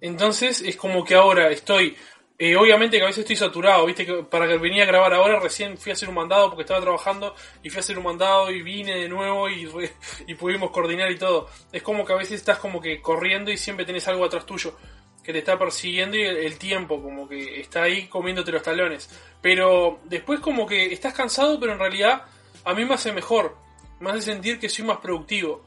Entonces 0.00 0.62
es 0.62 0.76
como 0.76 1.04
que 1.04 1.14
ahora 1.14 1.50
estoy, 1.50 1.94
eh, 2.38 2.56
obviamente 2.56 2.96
que 2.96 3.02
a 3.02 3.08
veces 3.08 3.20
estoy 3.20 3.36
saturado, 3.36 3.84
viste 3.84 4.06
que 4.06 4.22
para 4.22 4.48
que 4.48 4.56
venía 4.56 4.84
a 4.84 4.86
grabar 4.86 5.12
ahora 5.12 5.38
recién 5.38 5.76
fui 5.76 5.90
a 5.90 5.92
hacer 5.92 6.08
un 6.08 6.14
mandado 6.14 6.48
porque 6.48 6.62
estaba 6.62 6.80
trabajando 6.80 7.34
y 7.62 7.68
fui 7.68 7.76
a 7.76 7.80
hacer 7.80 7.98
un 7.98 8.04
mandado 8.04 8.50
y 8.50 8.62
vine 8.62 8.96
de 8.96 9.10
nuevo 9.10 9.50
y, 9.50 9.68
y 10.26 10.34
pudimos 10.36 10.70
coordinar 10.70 11.10
y 11.10 11.18
todo. 11.18 11.50
Es 11.70 11.82
como 11.82 12.06
que 12.06 12.14
a 12.14 12.16
veces 12.16 12.40
estás 12.40 12.56
como 12.56 12.80
que 12.80 13.02
corriendo 13.02 13.50
y 13.50 13.58
siempre 13.58 13.84
tenés 13.84 14.08
algo 14.08 14.24
atrás 14.24 14.46
tuyo 14.46 14.74
que 15.22 15.34
te 15.34 15.40
está 15.40 15.58
persiguiendo 15.58 16.16
y 16.16 16.22
el, 16.22 16.56
tiempo 16.56 17.02
como 17.02 17.28
que 17.28 17.60
está 17.60 17.82
ahí 17.82 18.06
comiéndote 18.06 18.52
los 18.52 18.62
talones. 18.62 19.10
Pero 19.42 20.00
después 20.04 20.40
como 20.40 20.64
que 20.64 20.94
estás 20.94 21.12
cansado 21.12 21.60
pero 21.60 21.74
en 21.74 21.78
realidad 21.78 22.24
a 22.64 22.74
mí 22.74 22.84
me 22.84 22.94
hace 22.94 23.12
mejor, 23.12 23.56
me 24.00 24.10
hace 24.10 24.22
sentir 24.22 24.58
que 24.58 24.68
soy 24.68 24.84
más 24.84 24.98
productivo. 24.98 25.62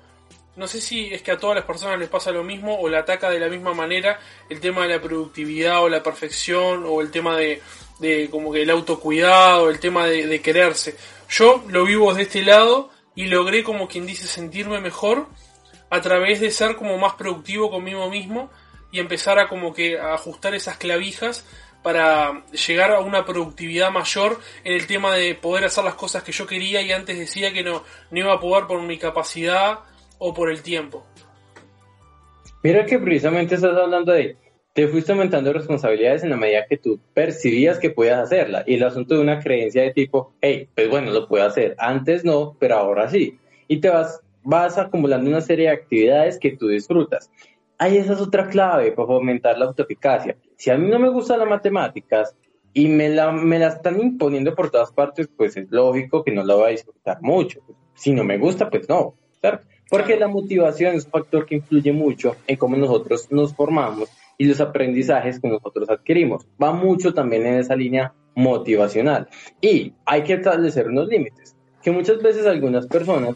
No 0.55 0.67
sé 0.67 0.81
si 0.81 1.11
es 1.11 1.23
que 1.23 1.31
a 1.31 1.37
todas 1.37 1.55
las 1.55 1.65
personas 1.65 1.97
les 1.97 2.09
pasa 2.09 2.31
lo 2.31 2.43
mismo 2.43 2.79
o 2.79 2.87
le 2.87 2.97
ataca 2.97 3.29
de 3.29 3.39
la 3.39 3.49
misma 3.49 3.73
manera 3.73 4.19
el 4.49 4.59
tema 4.59 4.83
de 4.83 4.89
la 4.95 5.01
productividad 5.01 5.81
o 5.81 5.89
la 5.89 6.03
perfección 6.03 6.83
o 6.87 7.01
el 7.01 7.09
tema 7.09 7.37
de, 7.37 7.61
de 7.99 8.29
como 8.29 8.51
que 8.51 8.61
el 8.61 8.69
autocuidado, 8.69 9.69
el 9.69 9.79
tema 9.79 10.05
de, 10.05 10.27
de 10.27 10.41
quererse. 10.41 10.95
Yo 11.29 11.63
lo 11.69 11.85
vivo 11.85 12.13
de 12.13 12.23
este 12.23 12.43
lado 12.43 12.91
y 13.15 13.25
logré 13.25 13.63
como 13.63 13.87
quien 13.87 14.05
dice 14.05 14.27
sentirme 14.27 14.79
mejor 14.79 15.27
a 15.89 16.01
través 16.01 16.39
de 16.39 16.51
ser 16.51 16.75
como 16.75 16.97
más 16.97 17.13
productivo 17.13 17.71
conmigo 17.71 18.09
mismo 18.09 18.51
y 18.91 18.99
empezar 18.99 19.39
a 19.39 19.47
como 19.47 19.73
que 19.73 19.99
a 19.99 20.13
ajustar 20.13 20.53
esas 20.53 20.77
clavijas 20.77 21.45
para 21.83 22.43
llegar 22.67 22.91
a 22.91 23.01
una 23.01 23.25
productividad 23.25 23.91
mayor 23.91 24.39
en 24.63 24.73
el 24.73 24.87
tema 24.87 25.15
de 25.15 25.35
poder 25.35 25.65
hacer 25.65 25.83
las 25.83 25.95
cosas 25.95 26.23
que 26.23 26.31
yo 26.31 26.47
quería 26.47 26.81
y 26.81 26.91
antes 26.91 27.19
decía 27.19 27.53
que 27.53 27.63
no, 27.63 27.83
no 28.09 28.19
iba 28.19 28.33
a 28.33 28.39
poder 28.39 28.65
por 28.65 28.81
mi 28.81 28.97
capacidad 28.97 29.79
o 30.17 30.33
por 30.33 30.49
el 30.49 30.63
tiempo. 30.63 31.05
Mira 32.63 32.85
que 32.85 32.97
precisamente 32.97 33.55
estás 33.55 33.75
hablando 33.75 34.13
de, 34.13 34.37
te 34.73 34.87
fuiste 34.87 35.11
aumentando 35.11 35.51
responsabilidades 35.51 36.23
en 36.23 36.29
la 36.29 36.37
medida 36.37 36.65
que 36.67 36.77
tú 36.77 36.99
percibías 37.13 37.77
que 37.77 37.89
podías 37.89 38.19
hacerla. 38.19 38.63
Y 38.65 38.75
el 38.75 38.83
asunto 38.83 39.15
de 39.15 39.21
una 39.21 39.39
creencia 39.39 39.83
de 39.83 39.91
tipo, 39.91 40.33
hey, 40.41 40.69
pues 40.73 40.89
bueno, 40.89 41.11
lo 41.11 41.27
puedo 41.27 41.45
hacer. 41.45 41.75
Antes 41.77 42.23
no, 42.23 42.55
pero 42.59 42.77
ahora 42.77 43.09
sí. 43.09 43.37
Y 43.67 43.81
te 43.81 43.89
vas, 43.89 44.21
vas 44.43 44.77
acumulando 44.77 45.29
una 45.29 45.41
serie 45.41 45.67
de 45.67 45.73
actividades 45.73 46.39
que 46.39 46.57
tú 46.57 46.69
disfrutas. 46.69 47.29
Ahí 47.77 47.97
esa 47.97 48.13
es 48.13 48.21
otra 48.21 48.47
clave 48.47 48.91
para 48.91 49.07
fomentar 49.07 49.57
la 49.57 49.65
autoeficacia 49.65 50.37
si 50.63 50.69
a 50.69 50.77
mí 50.77 50.87
no 50.89 50.97
me 50.97 51.09
gustan 51.09 51.39
las 51.39 51.49
matemáticas 51.49 52.33
y 52.73 52.87
me 52.87 53.09
la, 53.09 53.33
me 53.33 53.59
la 53.59 53.67
están 53.67 53.99
imponiendo 53.99 54.55
por 54.55 54.71
todas 54.71 54.93
partes, 54.93 55.27
pues 55.35 55.57
es 55.57 55.69
lógico 55.71 56.23
que 56.23 56.31
no 56.31 56.41
la 56.41 56.55
voy 56.55 56.67
a 56.67 56.69
disfrutar 56.69 57.21
mucho. 57.21 57.59
Si 57.95 58.13
no 58.13 58.23
me 58.23 58.37
gusta, 58.37 58.69
pues 58.69 58.87
no. 58.87 59.15
Porque 59.89 60.17
la 60.17 60.29
motivación 60.29 60.95
es 60.95 61.03
un 61.03 61.11
factor 61.11 61.45
que 61.45 61.55
influye 61.55 61.91
mucho 61.91 62.37
en 62.47 62.55
cómo 62.55 62.77
nosotros 62.77 63.29
nos 63.29 63.53
formamos 63.53 64.09
y 64.37 64.45
los 64.45 64.61
aprendizajes 64.61 65.41
que 65.41 65.49
nosotros 65.49 65.89
adquirimos. 65.89 66.47
Va 66.61 66.71
mucho 66.71 67.13
también 67.13 67.45
en 67.45 67.55
esa 67.55 67.75
línea 67.75 68.13
motivacional. 68.33 69.27
Y 69.59 69.91
hay 70.05 70.23
que 70.23 70.35
establecer 70.35 70.87
unos 70.87 71.09
límites, 71.09 71.57
que 71.81 71.91
muchas 71.91 72.21
veces 72.21 72.45
algunas 72.45 72.87
personas, 72.87 73.35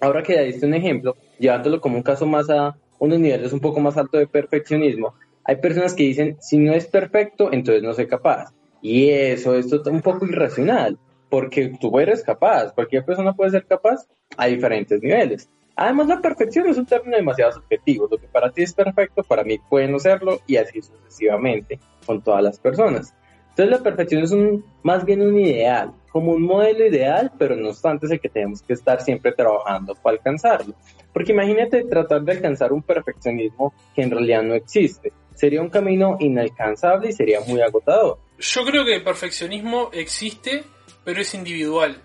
ahora 0.00 0.22
que 0.22 0.34
ya 0.34 0.40
diste 0.40 0.64
un 0.64 0.72
ejemplo, 0.72 1.14
llevándolo 1.38 1.78
como 1.78 1.98
un 1.98 2.02
caso 2.02 2.24
más 2.24 2.48
a 2.48 2.74
unos 2.98 3.18
niveles 3.18 3.52
un 3.52 3.60
poco 3.60 3.80
más 3.80 3.96
altos 3.96 4.20
de 4.20 4.26
perfeccionismo, 4.26 5.14
hay 5.44 5.56
personas 5.56 5.94
que 5.94 6.02
dicen, 6.02 6.36
si 6.40 6.58
no 6.58 6.74
es 6.74 6.86
perfecto, 6.86 7.52
entonces 7.52 7.82
no 7.82 7.94
soy 7.94 8.06
capaz. 8.06 8.52
Y 8.82 9.08
eso 9.10 9.54
es 9.54 9.72
un 9.72 10.02
poco 10.02 10.26
irracional, 10.26 10.98
porque 11.30 11.72
tú 11.80 11.98
eres 11.98 12.22
capaz, 12.22 12.72
cualquier 12.72 13.04
persona 13.04 13.32
puede 13.32 13.50
ser 13.50 13.66
capaz 13.66 14.06
a 14.36 14.46
diferentes 14.46 15.02
niveles. 15.02 15.48
Además, 15.74 16.08
la 16.08 16.20
perfección 16.20 16.68
es 16.68 16.76
un 16.76 16.86
término 16.86 17.16
demasiado 17.16 17.52
subjetivo. 17.52 18.08
Lo 18.10 18.18
que 18.18 18.26
para 18.26 18.50
ti 18.50 18.62
es 18.62 18.74
perfecto, 18.74 19.22
para 19.22 19.44
mí 19.44 19.58
puede 19.70 19.86
no 19.86 20.00
serlo, 20.00 20.40
y 20.46 20.56
así 20.56 20.82
sucesivamente 20.82 21.78
con 22.04 22.20
todas 22.20 22.42
las 22.42 22.58
personas. 22.58 23.14
Entonces, 23.58 23.76
la 23.76 23.82
perfección 23.82 24.22
es 24.22 24.30
un, 24.30 24.64
más 24.84 25.04
bien 25.04 25.20
un 25.20 25.36
ideal, 25.36 25.92
como 26.12 26.30
un 26.30 26.42
modelo 26.42 26.86
ideal, 26.86 27.32
pero 27.36 27.56
no 27.56 27.70
obstante 27.70 28.06
es 28.06 28.12
el 28.12 28.20
que 28.20 28.28
tenemos 28.28 28.62
que 28.62 28.74
estar 28.74 29.02
siempre 29.02 29.32
trabajando 29.32 29.96
para 29.96 30.16
alcanzarlo. 30.16 30.76
Porque 31.12 31.32
imagínate 31.32 31.82
tratar 31.82 32.22
de 32.22 32.34
alcanzar 32.34 32.72
un 32.72 32.84
perfeccionismo 32.84 33.74
que 33.96 34.02
en 34.02 34.12
realidad 34.12 34.44
no 34.44 34.54
existe. 34.54 35.12
Sería 35.34 35.60
un 35.60 35.70
camino 35.70 36.16
inalcanzable 36.20 37.08
y 37.08 37.12
sería 37.12 37.40
muy 37.40 37.60
agotador. 37.60 38.20
Yo 38.38 38.64
creo 38.64 38.84
que 38.84 38.94
el 38.94 39.02
perfeccionismo 39.02 39.90
existe, 39.92 40.62
pero 41.02 41.20
es 41.20 41.34
individual. 41.34 42.00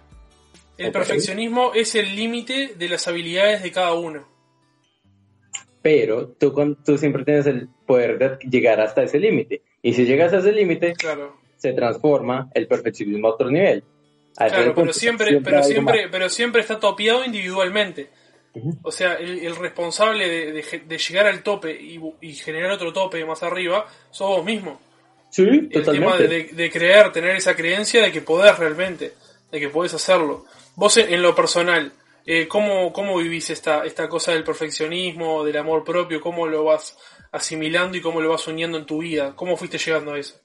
El 0.79 0.91
perfeccionismo 0.91 1.71
es 1.75 1.93
el 1.93 2.15
límite 2.15 2.73
de 2.79 2.89
las 2.89 3.07
habilidades 3.07 3.61
de 3.61 3.71
cada 3.71 3.93
uno. 3.93 4.27
Pero 5.83 6.29
tú, 6.29 6.75
tú 6.83 6.97
siempre 6.97 7.23
tienes 7.23 7.45
el 7.45 7.69
poder 7.85 8.17
de 8.17 8.49
llegar 8.49 8.81
hasta 8.81 9.03
ese 9.03 9.19
límite. 9.19 9.61
Y 9.83 9.93
si 9.93 10.05
llegas 10.05 10.33
a 10.33 10.37
ese 10.37 10.51
límite, 10.51 10.93
claro. 10.93 11.42
Se 11.63 11.71
transforma 11.71 12.49
el 12.53 12.67
perfeccionismo 12.67 13.29
a 13.29 13.31
otro 13.31 13.49
nivel. 13.49 13.85
claro, 14.35 14.75
pero 14.75 14.91
siempre, 14.91 15.39
pero 15.39 15.63
siempre, 15.63 16.09
pero 16.11 16.27
siempre 16.27 16.59
está 16.59 16.77
topeado 16.77 17.23
individualmente. 17.23 18.09
O 18.83 18.91
sea, 18.91 19.13
el, 19.13 19.55
responsable 19.55 20.27
de, 20.51 20.97
llegar 20.97 21.25
al 21.25 21.41
tope 21.41 21.71
y, 21.71 22.33
generar 22.33 22.71
otro 22.71 22.91
tope 22.91 23.23
más 23.23 23.43
arriba, 23.43 23.87
sos 24.11 24.27
vos 24.27 24.43
mismo. 24.43 24.81
Sí, 25.29 25.43
el 25.43 25.69
totalmente. 25.69 26.27
tema 26.27 26.51
de, 26.51 26.69
creer, 26.69 27.13
tener 27.13 27.33
esa 27.37 27.55
creencia 27.55 28.01
de 28.01 28.11
que 28.11 28.19
podés 28.19 28.59
realmente, 28.59 29.13
de 29.49 29.59
que 29.61 29.69
podés 29.69 29.93
hacerlo. 29.93 30.45
Vos 30.75 30.97
en, 30.97 31.21
lo 31.21 31.33
personal, 31.33 31.93
eh, 32.25 32.45
¿cómo, 32.45 32.91
¿cómo 32.91 33.17
vivís 33.17 33.49
esta, 33.51 33.85
esta 33.85 34.09
cosa 34.09 34.33
del 34.33 34.43
perfeccionismo, 34.43 35.45
del 35.45 35.55
amor 35.55 35.85
propio? 35.85 36.19
¿Cómo 36.19 36.45
lo 36.45 36.65
vas 36.65 36.97
asimilando 37.31 37.97
y 37.97 38.01
cómo 38.01 38.19
lo 38.19 38.31
vas 38.31 38.45
uniendo 38.47 38.77
en 38.77 38.85
tu 38.85 38.97
vida? 38.97 39.33
¿Cómo 39.33 39.55
fuiste 39.55 39.77
llegando 39.77 40.11
a 40.11 40.19
eso? 40.19 40.42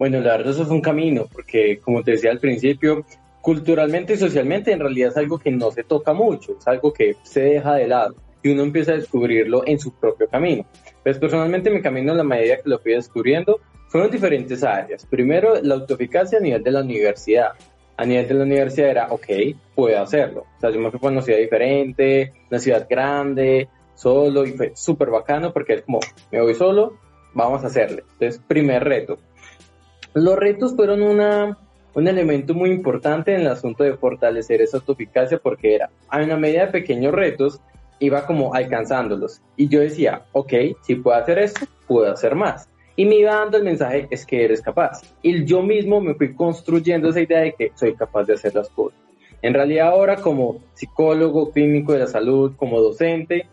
Bueno, 0.00 0.18
la 0.20 0.38
verdad 0.38 0.52
eso 0.52 0.62
es 0.62 0.70
un 0.70 0.80
camino, 0.80 1.26
porque 1.30 1.78
como 1.78 2.02
te 2.02 2.12
decía 2.12 2.30
al 2.30 2.40
principio, 2.40 3.04
culturalmente 3.42 4.14
y 4.14 4.16
socialmente 4.16 4.72
en 4.72 4.80
realidad 4.80 5.10
es 5.10 5.16
algo 5.18 5.38
que 5.38 5.50
no 5.50 5.70
se 5.72 5.84
toca 5.84 6.14
mucho, 6.14 6.56
es 6.58 6.66
algo 6.66 6.90
que 6.90 7.16
se 7.22 7.40
deja 7.42 7.74
de 7.74 7.86
lado 7.86 8.14
y 8.42 8.50
uno 8.50 8.62
empieza 8.62 8.92
a 8.92 8.96
descubrirlo 8.96 9.62
en 9.66 9.78
su 9.78 9.92
propio 9.92 10.26
camino. 10.26 10.64
Pues 11.02 11.18
personalmente 11.18 11.68
mi 11.68 11.82
camino 11.82 12.12
en 12.12 12.16
la 12.16 12.24
medida 12.24 12.56
que 12.56 12.70
lo 12.70 12.78
fui 12.78 12.94
descubriendo 12.94 13.60
fueron 13.88 14.10
diferentes 14.10 14.64
áreas. 14.64 15.04
Primero, 15.04 15.60
la 15.60 15.74
autoeficacia 15.74 16.38
a 16.38 16.40
nivel 16.40 16.62
de 16.62 16.70
la 16.70 16.80
universidad 16.80 17.50
a 17.98 18.06
nivel 18.06 18.26
de 18.26 18.34
la 18.34 18.44
universidad 18.44 18.88
era, 18.88 19.08
ok, 19.10 19.26
puedo 19.74 20.00
hacerlo. 20.00 20.46
O 20.56 20.60
sea, 20.60 20.70
yo 20.70 20.80
me 20.80 20.90
fui 20.90 20.98
para 20.98 21.12
una 21.12 21.20
ciudad 21.20 21.38
diferente, 21.38 22.32
una 22.50 22.58
ciudad 22.58 22.86
grande, 22.88 23.68
solo, 23.94 24.46
y 24.46 24.52
fue 24.52 24.72
súper 24.74 25.10
bacano 25.10 25.52
porque 25.52 25.74
es 25.74 25.82
como, 25.82 26.00
me 26.32 26.40
voy 26.40 26.54
solo, 26.54 26.94
vamos 27.34 27.62
a 27.62 27.66
hacerle. 27.66 28.04
Entonces, 28.12 28.40
primer 28.48 28.84
reto. 28.84 29.18
Los 30.14 30.36
retos 30.36 30.74
fueron 30.74 31.02
una, 31.02 31.58
un 31.94 32.08
elemento 32.08 32.54
muy 32.54 32.70
importante 32.70 33.34
en 33.34 33.42
el 33.42 33.48
asunto 33.48 33.84
de 33.84 33.96
fortalecer 33.96 34.60
esa 34.60 34.78
autoeficacia 34.78 35.38
porque 35.38 35.74
era, 35.74 35.90
a 36.08 36.22
una 36.22 36.36
medida 36.36 36.66
de 36.66 36.72
pequeños 36.72 37.12
retos, 37.12 37.60
iba 37.98 38.26
como 38.26 38.54
alcanzándolos. 38.54 39.40
Y 39.56 39.68
yo 39.68 39.80
decía, 39.80 40.24
ok, 40.32 40.52
si 40.82 40.96
puedo 40.96 41.16
hacer 41.16 41.38
esto, 41.38 41.66
puedo 41.86 42.10
hacer 42.10 42.34
más 42.34 42.70
y 43.00 43.06
me 43.06 43.14
iba 43.14 43.34
dando 43.34 43.56
el 43.56 43.64
mensaje 43.64 44.06
es 44.10 44.26
que 44.26 44.44
eres 44.44 44.60
capaz. 44.60 45.00
Y 45.22 45.46
yo 45.46 45.62
mismo 45.62 46.02
me 46.02 46.14
fui 46.14 46.34
construyendo 46.34 47.08
esa 47.08 47.22
idea 47.22 47.40
de 47.40 47.54
que 47.54 47.72
soy 47.74 47.94
capaz 47.94 48.24
de 48.24 48.34
hacer 48.34 48.54
las 48.54 48.68
cosas. 48.68 48.98
En 49.40 49.54
realidad 49.54 49.88
ahora 49.88 50.16
como 50.16 50.62
psicólogo 50.74 51.50
clínico 51.50 51.94
de 51.94 52.00
la 52.00 52.06
salud, 52.06 52.52
como 52.56 52.78
docente, 52.78 53.46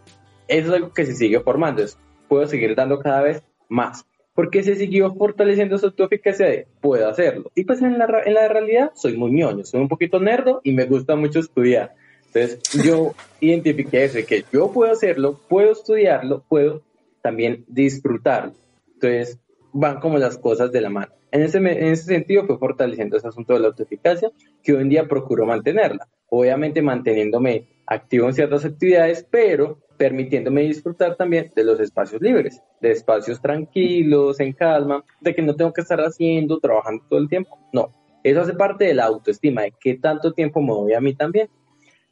eso 0.49 0.67
es 0.67 0.73
algo 0.73 0.91
que 0.91 1.05
se 1.05 1.15
sigue 1.15 1.39
formando. 1.39 1.81
puedo 2.27 2.45
seguir 2.45 2.75
dando 2.75 2.99
cada 2.99 3.21
vez 3.21 3.41
más. 3.69 4.05
Porque 4.37 4.61
se 4.61 4.75
siguió 4.75 5.15
fortaleciendo 5.15 5.79
su 5.79 5.87
autoeficacia 5.87 6.45
de 6.45 6.67
puedo 6.79 7.09
hacerlo. 7.09 7.51
Y 7.55 7.63
pues 7.63 7.81
en 7.81 7.97
la, 7.97 8.07
en 8.23 8.35
la 8.35 8.47
realidad 8.47 8.91
soy 8.93 9.17
muy 9.17 9.31
ñoño, 9.31 9.65
soy 9.65 9.81
un 9.81 9.87
poquito 9.87 10.19
nerdo 10.19 10.61
y 10.63 10.73
me 10.73 10.85
gusta 10.85 11.15
mucho 11.15 11.39
estudiar. 11.39 11.95
Entonces 12.27 12.59
yo 12.85 13.15
identifiqué 13.41 14.03
eso, 14.03 14.19
que 14.27 14.45
yo 14.53 14.71
puedo 14.71 14.91
hacerlo, 14.91 15.39
puedo 15.49 15.71
estudiarlo, 15.71 16.43
puedo 16.47 16.83
también 17.23 17.65
disfrutarlo. 17.67 18.53
Entonces, 18.93 19.39
van 19.73 19.99
como 19.99 20.19
las 20.19 20.37
cosas 20.37 20.71
de 20.71 20.81
la 20.81 20.91
mano. 20.91 21.11
En 21.31 21.41
ese, 21.41 21.57
en 21.57 21.67
ese 21.67 22.03
sentido 22.03 22.45
fue 22.45 22.59
fortaleciendo 22.59 23.17
ese 23.17 23.27
asunto 23.27 23.53
de 23.53 23.61
la 23.61 23.69
autoeficacia, 23.69 24.29
que 24.63 24.73
hoy 24.73 24.83
en 24.83 24.89
día 24.89 25.07
procuro 25.07 25.47
mantenerla. 25.47 26.07
Obviamente 26.29 26.83
manteniéndome 26.83 27.65
activo 27.87 28.27
en 28.27 28.35
ciertas 28.35 28.65
actividades, 28.65 29.25
pero 29.29 29.79
permitiéndome 29.97 30.61
disfrutar 30.61 31.15
también 31.15 31.51
de 31.55 31.63
los 31.63 31.79
espacios 31.79 32.21
libres, 32.21 32.61
de 32.79 32.91
espacios 32.91 33.41
tranquilos, 33.41 34.39
en 34.39 34.53
calma, 34.53 35.03
de 35.21 35.33
que 35.33 35.41
no 35.41 35.55
tengo 35.55 35.73
que 35.73 35.81
estar 35.81 35.99
haciendo, 35.99 36.59
trabajando 36.59 37.03
todo 37.09 37.19
el 37.19 37.27
tiempo. 37.27 37.57
No, 37.73 37.91
eso 38.23 38.41
hace 38.41 38.53
parte 38.53 38.85
de 38.85 38.93
la 38.93 39.05
autoestima, 39.05 39.63
de 39.63 39.73
qué 39.79 39.95
tanto 39.95 40.33
tiempo 40.33 40.61
me 40.61 40.73
doy 40.73 40.93
a 40.93 41.01
mí 41.01 41.15
también, 41.15 41.49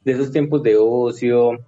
de 0.04 0.12
esos 0.12 0.30
tiempos 0.30 0.62
de 0.62 0.76
ocio, 0.76 1.58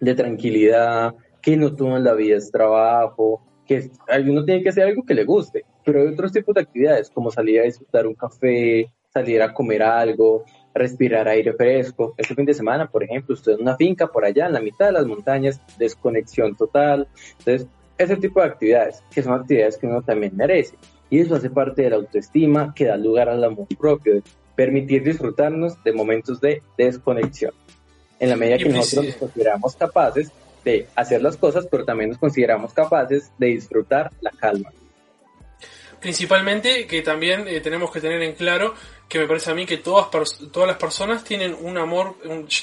de 0.00 0.14
tranquilidad, 0.14 1.14
que 1.40 1.56
no 1.56 1.74
todo 1.74 1.96
en 1.96 2.04
la 2.04 2.14
vida 2.14 2.36
es 2.36 2.50
trabajo, 2.50 3.42
que 3.66 3.90
uno 4.26 4.44
tiene 4.44 4.62
que 4.62 4.68
hacer 4.68 4.84
algo 4.84 5.04
que 5.04 5.14
le 5.14 5.24
guste, 5.24 5.64
pero 5.84 6.00
hay 6.00 6.08
otros 6.08 6.32
tipos 6.32 6.54
de 6.54 6.62
actividades, 6.62 7.10
como 7.10 7.30
salir 7.30 7.60
a 7.60 7.64
disfrutar 7.64 8.06
un 8.06 8.14
café, 8.14 8.90
salir 9.12 9.42
a 9.42 9.52
comer 9.52 9.82
algo, 9.82 10.44
respirar 10.74 11.28
aire 11.28 11.52
fresco. 11.52 12.14
Este 12.16 12.34
fin 12.34 12.44
de 12.44 12.54
semana, 12.54 12.88
por 12.88 13.02
ejemplo, 13.02 13.34
usted 13.34 13.52
en 13.52 13.62
una 13.62 13.76
finca 13.76 14.06
por 14.06 14.24
allá 14.24 14.46
en 14.46 14.52
la 14.52 14.60
mitad 14.60 14.86
de 14.86 14.92
las 14.92 15.06
montañas, 15.06 15.60
desconexión 15.78 16.54
total. 16.56 17.08
Entonces, 17.38 17.66
ese 17.98 18.16
tipo 18.16 18.40
de 18.40 18.46
actividades, 18.46 19.02
que 19.12 19.22
son 19.22 19.34
actividades 19.34 19.76
que 19.76 19.86
uno 19.86 20.02
también 20.02 20.36
merece. 20.36 20.76
Y 21.10 21.20
eso 21.20 21.34
hace 21.34 21.50
parte 21.50 21.82
de 21.82 21.90
la 21.90 21.96
autoestima 21.96 22.72
que 22.74 22.86
da 22.86 22.96
lugar 22.96 23.28
al 23.28 23.44
amor 23.44 23.66
propio, 23.78 24.14
de 24.14 24.22
permitir 24.54 25.02
disfrutarnos 25.02 25.82
de 25.84 25.92
momentos 25.92 26.40
de 26.40 26.62
desconexión. 26.78 27.52
En 28.18 28.30
la 28.30 28.36
medida 28.36 28.58
que 28.58 28.68
nosotros 28.68 29.06
nos 29.06 29.16
consideramos 29.16 29.76
capaces 29.76 30.30
de 30.64 30.86
hacer 30.94 31.22
las 31.22 31.36
cosas, 31.36 31.66
pero 31.70 31.84
también 31.84 32.10
nos 32.10 32.18
consideramos 32.18 32.72
capaces 32.72 33.30
de 33.38 33.48
disfrutar 33.48 34.10
la 34.20 34.30
calma. 34.30 34.70
Principalmente 36.02 36.86
que 36.88 37.00
también 37.00 37.46
eh, 37.46 37.60
tenemos 37.60 37.92
que 37.92 38.00
tener 38.00 38.20
en 38.22 38.34
claro 38.34 38.74
que 39.08 39.20
me 39.20 39.28
parece 39.28 39.52
a 39.52 39.54
mí 39.54 39.64
que 39.64 39.76
todas, 39.76 40.10
todas 40.50 40.66
las 40.66 40.76
personas 40.76 41.22
tienen 41.22 41.56
un 41.58 41.78
amor, 41.78 42.16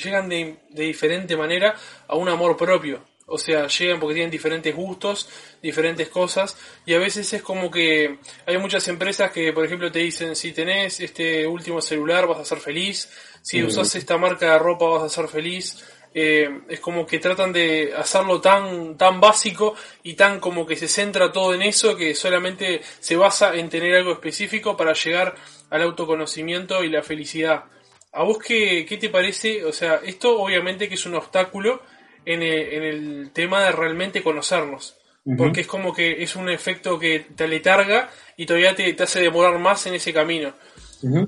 llegan 0.04 0.28
de, 0.28 0.58
de 0.70 0.84
diferente 0.84 1.38
manera 1.38 1.74
a 2.08 2.16
un 2.16 2.28
amor 2.28 2.58
propio. 2.58 3.02
O 3.28 3.38
sea, 3.38 3.68
llegan 3.68 4.00
porque 4.00 4.16
tienen 4.16 4.32
diferentes 4.32 4.76
gustos, 4.76 5.30
diferentes 5.62 6.10
cosas, 6.10 6.58
y 6.86 6.96
a 6.96 7.00
veces 7.00 7.32
es 7.32 7.42
como 7.42 7.72
que 7.72 8.18
hay 8.46 8.58
muchas 8.58 8.88
empresas 8.88 9.32
que, 9.32 9.54
por 9.54 9.64
ejemplo, 9.64 9.92
te 9.92 10.00
dicen, 10.00 10.36
si 10.36 10.52
tenés 10.52 11.00
este 11.00 11.48
último 11.48 11.80
celular 11.80 12.28
vas 12.28 12.40
a 12.40 12.46
ser 12.46 12.58
feliz, 12.58 13.10
si 13.42 13.64
usas 13.64 13.96
esta 13.96 14.18
marca 14.18 14.52
de 14.52 14.60
ropa 14.60 14.86
vas 14.86 15.04
a 15.04 15.10
ser 15.10 15.30
feliz, 15.30 15.78
eh, 16.14 16.62
es 16.68 16.80
como 16.80 17.06
que 17.06 17.20
tratan 17.20 17.54
de 17.54 17.94
hacerlo 17.96 18.42
tan, 18.42 18.98
tan 18.98 19.20
básico 19.20 19.76
y 20.04 20.14
tan 20.14 20.40
como 20.40 20.66
que 20.66 20.76
se 20.76 20.88
centra 20.88 21.32
todo 21.32 21.54
en 21.54 21.62
eso 21.62 21.96
que 21.96 22.16
solamente 22.16 22.82
se 23.00 23.16
basa 23.16 23.56
en 23.56 23.70
tener 23.70 23.96
algo 23.96 24.14
específico 24.14 24.76
para 24.76 24.94
llegar 24.94 25.36
al 25.70 25.84
autoconocimiento 25.84 26.84
y 26.84 26.90
la 26.90 27.04
felicidad. 27.04 27.66
¿A 28.12 28.24
vos 28.24 28.40
qué, 28.40 28.86
qué 28.88 28.98
te 28.98 29.10
parece? 29.10 29.64
O 29.66 29.72
sea, 29.72 30.02
esto 30.04 30.42
obviamente 30.42 30.90
que 30.90 30.96
es 30.96 31.06
un 31.06 31.16
obstáculo 31.16 31.82
en 32.26 32.44
el, 32.44 33.32
tema 33.32 33.64
de 33.64 33.72
realmente 33.72 34.24
conocernos. 34.24 34.96
Porque 35.38 35.62
es 35.62 35.68
como 35.68 35.94
que 35.94 36.24
es 36.24 36.36
un 36.36 36.50
efecto 36.50 36.98
que 36.98 37.20
te 37.36 37.44
aletarga 37.44 38.10
y 38.36 38.48
todavía 38.48 38.74
te, 38.74 38.96
hace 39.04 39.22
demorar 39.22 39.60
más 39.60 39.86
en 39.86 39.94
ese 39.94 40.12
camino. 40.12 40.54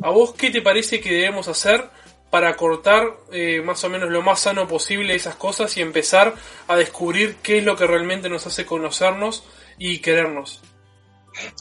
¿A 0.01 0.09
vos 0.09 0.33
qué 0.33 0.49
te 0.49 0.61
parece 0.61 0.99
que 0.99 1.13
debemos 1.13 1.47
hacer 1.47 1.87
para 2.31 2.55
cortar 2.55 3.17
eh, 3.31 3.61
más 3.61 3.83
o 3.83 3.89
menos 3.89 4.09
lo 4.09 4.23
más 4.23 4.39
sano 4.39 4.67
posible 4.67 5.13
esas 5.13 5.35
cosas 5.35 5.77
y 5.77 5.81
empezar 5.81 6.33
a 6.67 6.77
descubrir 6.77 7.35
qué 7.43 7.59
es 7.59 7.65
lo 7.65 7.75
que 7.75 7.85
realmente 7.85 8.29
nos 8.29 8.47
hace 8.47 8.65
conocernos 8.65 9.43
y 9.77 9.99
querernos. 9.99 10.63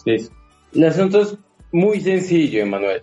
Sí. 0.04 0.28
El 0.72 0.84
asunto 0.84 1.20
es 1.22 1.36
muy 1.72 2.00
sencillo, 2.00 2.62
Emanuel. 2.62 3.02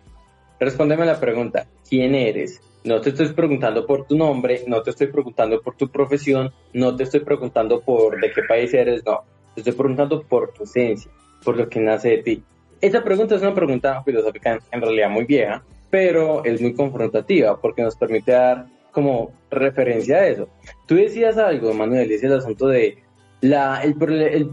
Respóndeme 0.60 1.06
la 1.06 1.20
pregunta, 1.20 1.68
¿quién 1.88 2.16
eres? 2.16 2.62
No 2.86 3.02
te 3.02 3.10
estoy 3.10 3.28
preguntando 3.34 3.86
por 3.86 4.08
tu 4.08 4.18
nombre, 4.18 4.64
no 4.66 4.82
te 4.82 4.92
estoy 4.92 5.08
preguntando 5.08 5.62
por 5.62 5.76
tu 5.76 5.90
profesión, 5.90 6.54
no 6.72 6.96
te 6.96 7.04
estoy 7.04 7.20
preguntando 7.20 7.82
por 7.82 8.20
de 8.20 8.32
qué 8.32 8.44
país 8.44 8.74
eres, 8.74 9.06
no. 9.06 9.24
Te 9.54 9.62
estoy 9.62 9.74
preguntando 9.74 10.22
por 10.24 10.54
tu 10.54 10.64
esencia, 10.64 11.12
por 11.44 11.58
lo 11.58 11.68
que 11.68 11.82
nace 11.82 12.10
de 12.10 12.18
ti. 12.20 12.44
Esa 12.80 13.04
pregunta 13.04 13.36
es 13.36 13.42
una 13.42 13.54
pregunta 13.54 14.02
filosófica 14.04 14.60
en 14.72 14.82
realidad 14.82 15.10
muy 15.10 15.26
vieja, 15.26 15.64
pero 15.90 16.44
es 16.44 16.62
muy 16.62 16.74
confrontativa 16.74 17.60
porque 17.60 17.82
nos 17.82 17.96
permite 17.96 18.32
dar 18.32 18.68
como 18.92 19.32
referencia 19.50 20.18
a 20.18 20.28
eso. 20.28 20.50
Tú 20.86 20.96
decías 20.96 21.38
algo, 21.38 21.74
Manuel, 21.74 22.12
es 22.12 22.24
el 22.24 22.34
asunto 22.34 22.68
de 22.68 22.98
la, 23.42 23.82
el, 23.84 23.96
el, 24.12 24.52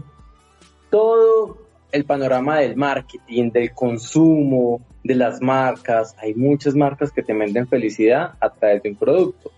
todo 0.89 1.57
el 1.91 2.05
panorama 2.05 2.59
del 2.59 2.75
marketing, 2.75 3.51
del 3.51 3.73
consumo, 3.73 4.81
de 5.03 5.15
las 5.15 5.41
marcas. 5.41 6.15
Hay 6.19 6.35
muchas 6.35 6.75
marcas 6.75 7.11
que 7.11 7.23
te 7.23 7.33
venden 7.33 7.67
felicidad 7.67 8.33
a 8.39 8.49
través 8.49 8.83
de 8.83 8.89
un 8.89 8.95
producto. 8.95 9.51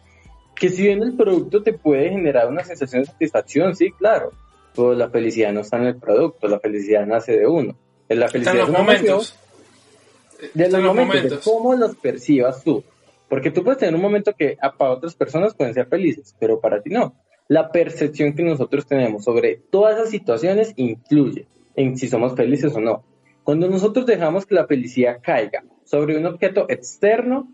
Que 0.56 0.70
si 0.70 0.84
bien 0.84 1.04
el 1.04 1.16
producto 1.16 1.62
te 1.62 1.74
puede 1.74 2.10
generar 2.10 2.48
una 2.48 2.64
sensación 2.64 3.04
de 3.04 3.08
satisfacción, 3.08 3.76
sí, 3.76 3.92
claro, 3.92 4.32
pero 4.76 4.94
la 4.94 5.10
felicidad 5.10 5.52
no 5.52 5.62
está 5.62 5.78
en 5.78 5.86
el 5.86 5.98
producto, 5.98 6.48
la 6.48 6.60
felicidad 6.60 7.06
nace 7.06 7.38
de 7.38 7.46
uno. 7.46 7.76
La 8.10 8.30
felicidad 8.30 8.56
los 8.56 8.70
momentos. 8.70 9.38
De 10.54 10.70
los, 10.70 10.82
momentos, 10.82 11.44
cómo 11.44 11.76
los 11.76 11.96
percibas 11.96 12.64
tú. 12.64 12.84
Porque 13.30 13.52
tú 13.52 13.64
puedes 13.64 13.80
tener 13.80 13.96
un 13.96 14.02
momento 14.02 14.34
que 14.34 14.58
para 14.78 14.92
otras 14.92 15.16
personas 15.16 15.54
pueden 15.54 15.74
ser 15.74 15.88
felices, 15.88 16.36
pero 16.40 16.60
para 16.60 16.82
ti 16.82 16.90
no. 16.90 17.16
La 17.48 17.72
percepción 17.72 18.34
que 18.36 18.44
nosotros 18.44 18.86
tenemos 18.86 19.24
sobre 19.24 19.58
todas 19.70 19.96
esas 19.96 20.10
situaciones 20.10 20.74
influye 20.76 21.48
en 21.76 21.98
si 21.98 22.08
somos 22.08 22.36
felices 22.36 22.76
o 22.76 22.82
no. 22.82 23.04
Cuando 23.44 23.70
nosotros 23.70 24.06
dejamos 24.06 24.46
que 24.46 24.56
la 24.56 24.68
felicidad 24.68 25.20
caiga 25.22 25.64
sobre 25.86 26.18
un 26.18 26.26
objeto 26.26 26.66
externo, 26.70 27.54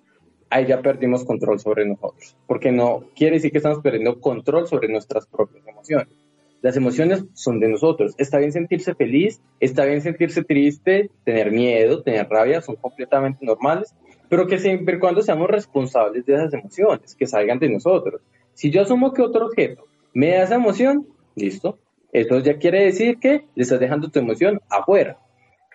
ahí 0.50 0.66
ya 0.66 0.82
perdimos 0.82 1.24
control 1.24 1.60
sobre 1.60 1.86
nosotros, 1.86 2.36
porque 2.48 2.72
no 2.72 3.04
quiere 3.16 3.36
decir 3.36 3.52
que 3.52 3.58
estamos 3.58 3.80
perdiendo 3.80 4.20
control 4.20 4.68
sobre 4.68 4.88
nuestras 4.88 5.28
propias 5.28 5.68
emociones. 5.68 6.23
Las 6.64 6.78
emociones 6.78 7.26
son 7.34 7.60
de 7.60 7.68
nosotros. 7.68 8.16
Está 8.18 8.38
bien 8.38 8.54
sentirse 8.54 8.96
feliz, 8.96 9.42
está 9.60 9.84
bien 9.84 10.00
sentirse 10.02 10.46
triste, 10.46 11.12
tener 11.26 11.52
miedo, 11.52 12.02
tener 12.04 12.30
rabia, 12.30 12.62
son 12.62 12.78
completamente 12.78 13.46
normales, 13.46 13.94
pero 14.30 14.48
que 14.48 14.58
siempre 14.58 14.98
cuando 14.98 15.22
seamos 15.22 15.50
responsables 15.50 16.26
de 16.26 16.36
esas 16.36 16.54
emociones, 16.54 17.16
que 17.16 17.28
salgan 17.28 17.60
de 17.60 17.68
nosotros. 17.68 18.22
Si 18.54 18.72
yo 18.72 18.82
asumo 18.82 19.12
que 19.12 19.22
otro 19.22 19.48
objeto 19.48 19.84
me 20.14 20.30
da 20.30 20.44
esa 20.44 20.56
emoción, 20.56 21.06
listo. 21.36 21.80
Eso 22.14 22.40
ya 22.40 22.58
quiere 22.58 22.86
decir 22.86 23.18
que 23.20 23.44
le 23.56 23.64
estás 23.64 23.82
dejando 23.82 24.10
tu 24.10 24.20
emoción 24.20 24.62
afuera. 24.70 25.18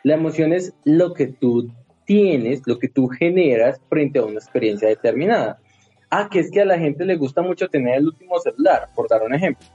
La 0.04 0.14
emoción 0.14 0.54
es 0.54 0.72
lo 0.84 1.12
que 1.12 1.26
tú 1.26 1.70
tienes, 2.06 2.62
lo 2.64 2.78
que 2.78 2.88
tú 2.88 3.08
generas 3.08 3.78
frente 3.90 4.20
a 4.20 4.24
una 4.24 4.38
experiencia 4.38 4.88
determinada. 4.88 5.60
Ah, 6.08 6.30
que 6.30 6.38
es 6.38 6.50
que 6.50 6.62
a 6.62 6.64
la 6.64 6.78
gente 6.78 7.04
le 7.04 7.16
gusta 7.16 7.42
mucho 7.42 7.68
tener 7.68 7.98
el 7.98 8.06
último 8.06 8.38
celular, 8.38 8.88
por 8.94 9.06
dar 9.06 9.22
un 9.22 9.34
ejemplo. 9.34 9.66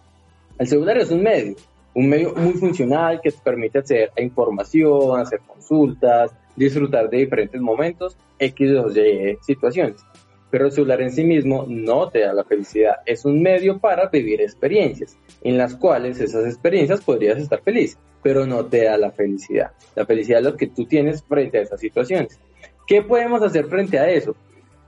El 0.59 0.67
celular 0.67 0.97
es 0.97 1.11
un 1.11 1.23
medio, 1.23 1.55
un 1.93 2.09
medio 2.09 2.33
muy 2.35 2.53
funcional 2.53 3.21
que 3.21 3.31
te 3.31 3.39
permite 3.43 3.79
acceder 3.79 4.11
a 4.17 4.21
información, 4.21 5.19
hacer 5.19 5.39
consultas, 5.47 6.31
disfrutar 6.55 7.09
de 7.09 7.17
diferentes 7.17 7.59
momentos, 7.59 8.17
X 8.39 8.71
o 8.71 8.89
Y 8.89 9.37
situaciones. 9.41 10.05
Pero 10.51 10.67
el 10.67 10.71
celular 10.71 11.01
en 11.01 11.11
sí 11.11 11.23
mismo 11.23 11.65
no 11.67 12.09
te 12.09 12.19
da 12.19 12.33
la 12.33 12.43
felicidad, 12.43 12.97
es 13.05 13.25
un 13.25 13.41
medio 13.41 13.79
para 13.79 14.09
vivir 14.09 14.41
experiencias, 14.41 15.17
en 15.41 15.57
las 15.57 15.75
cuales 15.75 16.19
esas 16.19 16.45
experiencias 16.45 17.01
podrías 17.01 17.39
estar 17.39 17.61
feliz 17.61 17.97
pero 18.23 18.47
no 18.47 18.65
te 18.65 18.85
da 18.85 18.97
la 18.97 19.11
felicidad. 19.11 19.73
La 19.95 20.05
felicidad 20.05 20.39
es 20.39 20.45
lo 20.45 20.55
que 20.55 20.67
tú 20.67 20.85
tienes 20.85 21.21
frente 21.21 21.59
a 21.59 21.61
esas 21.61 21.79
situaciones. 21.79 22.39
¿Qué 22.87 23.03
podemos 23.03 23.43
hacer 23.43 23.67
frente 23.67 23.99
a 23.99 24.09
eso? 24.09 24.35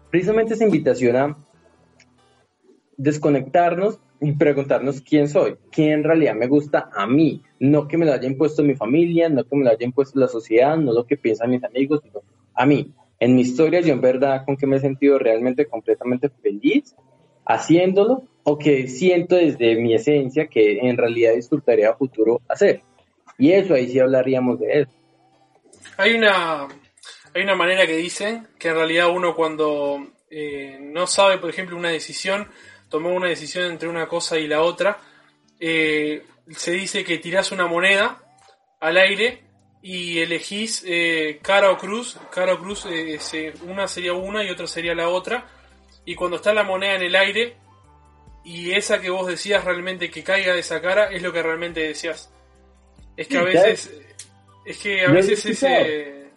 Precisamente 0.09 0.53
esa 0.53 0.63
invitación 0.63 1.15
a 1.17 1.37
desconectarnos 2.97 3.99
y 4.21 4.31
preguntarnos 4.33 5.01
quién 5.01 5.27
soy, 5.27 5.55
quién 5.71 5.91
en 5.91 6.03
realidad 6.03 6.35
me 6.35 6.47
gusta 6.47 6.89
a 6.93 7.05
mí, 7.05 7.41
no 7.59 7.87
que 7.87 7.97
me 7.97 8.05
lo 8.05 8.13
haya 8.13 8.27
impuesto 8.27 8.63
mi 8.63 8.75
familia, 8.75 9.29
no 9.29 9.43
que 9.43 9.55
me 9.55 9.65
lo 9.65 9.71
haya 9.71 9.85
impuesto 9.85 10.19
la 10.19 10.27
sociedad, 10.27 10.77
no 10.77 10.93
lo 10.93 11.05
que 11.05 11.17
piensan 11.17 11.51
mis 11.51 11.63
amigos, 11.63 12.01
sino 12.03 12.21
a 12.53 12.65
mí. 12.65 12.91
En 13.19 13.35
mi 13.35 13.41
historia, 13.41 13.81
yo 13.81 13.93
en 13.93 14.01
verdad 14.01 14.43
con 14.45 14.57
que 14.57 14.67
me 14.67 14.77
he 14.77 14.79
sentido 14.79 15.17
realmente 15.19 15.65
completamente 15.65 16.29
feliz 16.29 16.95
haciéndolo 17.45 18.23
o 18.43 18.57
que 18.57 18.87
siento 18.87 19.35
desde 19.35 19.75
mi 19.75 19.93
esencia 19.93 20.47
que 20.47 20.79
en 20.79 20.97
realidad 20.97 21.33
disfrutaría 21.33 21.89
a 21.89 21.95
futuro 21.95 22.41
hacer. 22.47 22.81
Y 23.37 23.51
eso 23.51 23.73
ahí 23.73 23.87
sí 23.87 23.99
hablaríamos 23.99 24.59
de 24.59 24.81
eso. 24.81 24.91
Hay 25.97 26.15
una, 26.15 26.67
hay 27.33 27.43
una 27.43 27.55
manera 27.55 27.85
que 27.85 27.97
dicen 27.97 28.47
que 28.59 28.69
en 28.69 28.75
realidad 28.75 29.09
uno 29.09 29.35
cuando 29.35 30.07
eh, 30.29 30.77
no 30.81 31.07
sabe, 31.07 31.37
por 31.37 31.49
ejemplo, 31.49 31.77
una 31.77 31.89
decisión, 31.89 32.47
tomó 32.89 33.09
una 33.09 33.27
decisión 33.27 33.71
entre 33.71 33.89
una 33.89 34.07
cosa 34.07 34.37
y 34.37 34.47
la 34.47 34.61
otra, 34.61 34.99
eh, 35.59 36.23
se 36.51 36.71
dice 36.71 37.03
que 37.03 37.17
tirás 37.17 37.51
una 37.51 37.67
moneda 37.67 38.21
al 38.79 38.97
aire 38.97 39.43
y 39.81 40.19
elegís 40.19 40.83
eh, 40.85 41.39
cara 41.41 41.71
o 41.71 41.77
cruz, 41.77 42.17
cara 42.31 42.53
o 42.53 42.59
cruz, 42.59 42.87
una 43.63 43.87
sería 43.87 44.13
una 44.13 44.43
y 44.43 44.49
otra 44.49 44.67
sería 44.67 44.95
la 44.95 45.09
otra, 45.09 45.47
y 46.05 46.15
cuando 46.15 46.37
está 46.37 46.53
la 46.53 46.63
moneda 46.63 46.95
en 46.95 47.03
el 47.03 47.15
aire 47.15 47.57
y 48.43 48.71
esa 48.71 49.01
que 49.01 49.09
vos 49.09 49.27
decías 49.27 49.63
realmente 49.63 50.11
que 50.11 50.23
caiga 50.23 50.53
de 50.53 50.59
esa 50.59 50.81
cara 50.81 51.11
es 51.11 51.21
lo 51.21 51.33
que 51.33 51.41
realmente 51.41 51.81
decías. 51.81 52.31
Es 53.17 53.27
que 53.27 53.37
a 53.37 53.43
veces, 53.43 53.91
es 54.65 54.77
que 54.77 55.05
a 55.05 55.09
veces 55.09 55.45
ese, 55.45 56.29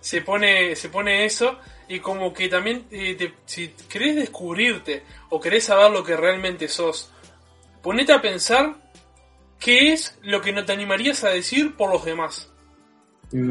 se 0.00 0.20
pone, 0.20 0.76
se 0.76 0.88
pone 0.90 1.24
eso 1.24 1.58
y 1.88 2.00
como 2.00 2.32
que 2.32 2.48
también 2.48 2.86
eh, 2.90 3.32
si 3.44 3.68
querés 3.88 4.16
descubrirte 4.16 5.04
o 5.30 5.40
querés 5.40 5.64
saber 5.64 5.90
lo 5.90 6.02
que 6.02 6.16
realmente 6.16 6.68
sos, 6.68 7.12
ponete 7.82 8.12
a 8.12 8.20
pensar 8.20 8.76
qué 9.58 9.92
es 9.92 10.18
lo 10.22 10.40
que 10.40 10.52
no 10.52 10.64
te 10.64 10.72
animarías 10.72 11.24
a 11.24 11.30
decir 11.30 11.76
por 11.76 11.90
los 11.90 12.04
demás. 12.04 12.50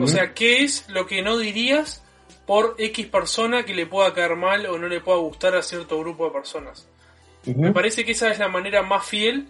O 0.02 0.08
sea, 0.08 0.34
qué 0.34 0.64
es 0.64 0.88
lo 0.88 1.06
que 1.06 1.22
no 1.22 1.38
dirías 1.38 2.02
por 2.46 2.76
X 2.78 3.08
persona 3.08 3.66
que 3.66 3.76
le 3.76 3.86
pueda 3.86 4.14
caer 4.14 4.36
mal 4.36 4.66
o 4.68 4.78
no 4.78 4.88
le 4.88 5.02
pueda 5.02 5.18
gustar 5.18 5.56
a 5.56 5.62
cierto 5.62 6.00
grupo 6.00 6.26
de 6.26 6.32
personas. 6.32 6.88
Me 7.46 7.72
parece 7.72 8.06
que 8.06 8.14
esa 8.14 8.32
es 8.32 8.40
la 8.40 8.48
manera 8.48 8.84
más 8.84 9.06
fiel 9.06 9.50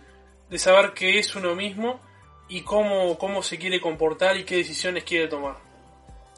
de 0.50 0.58
saber 0.58 0.94
qué 0.94 1.20
es 1.20 1.36
uno 1.36 1.56
mismo 1.56 2.00
y 2.48 2.62
cómo, 2.62 3.18
cómo 3.18 3.42
se 3.44 3.58
quiere 3.58 3.80
comportar 3.80 4.38
y 4.38 4.44
qué 4.44 4.58
decisiones 4.58 5.04
quiere 5.04 5.28
tomar. 5.28 5.58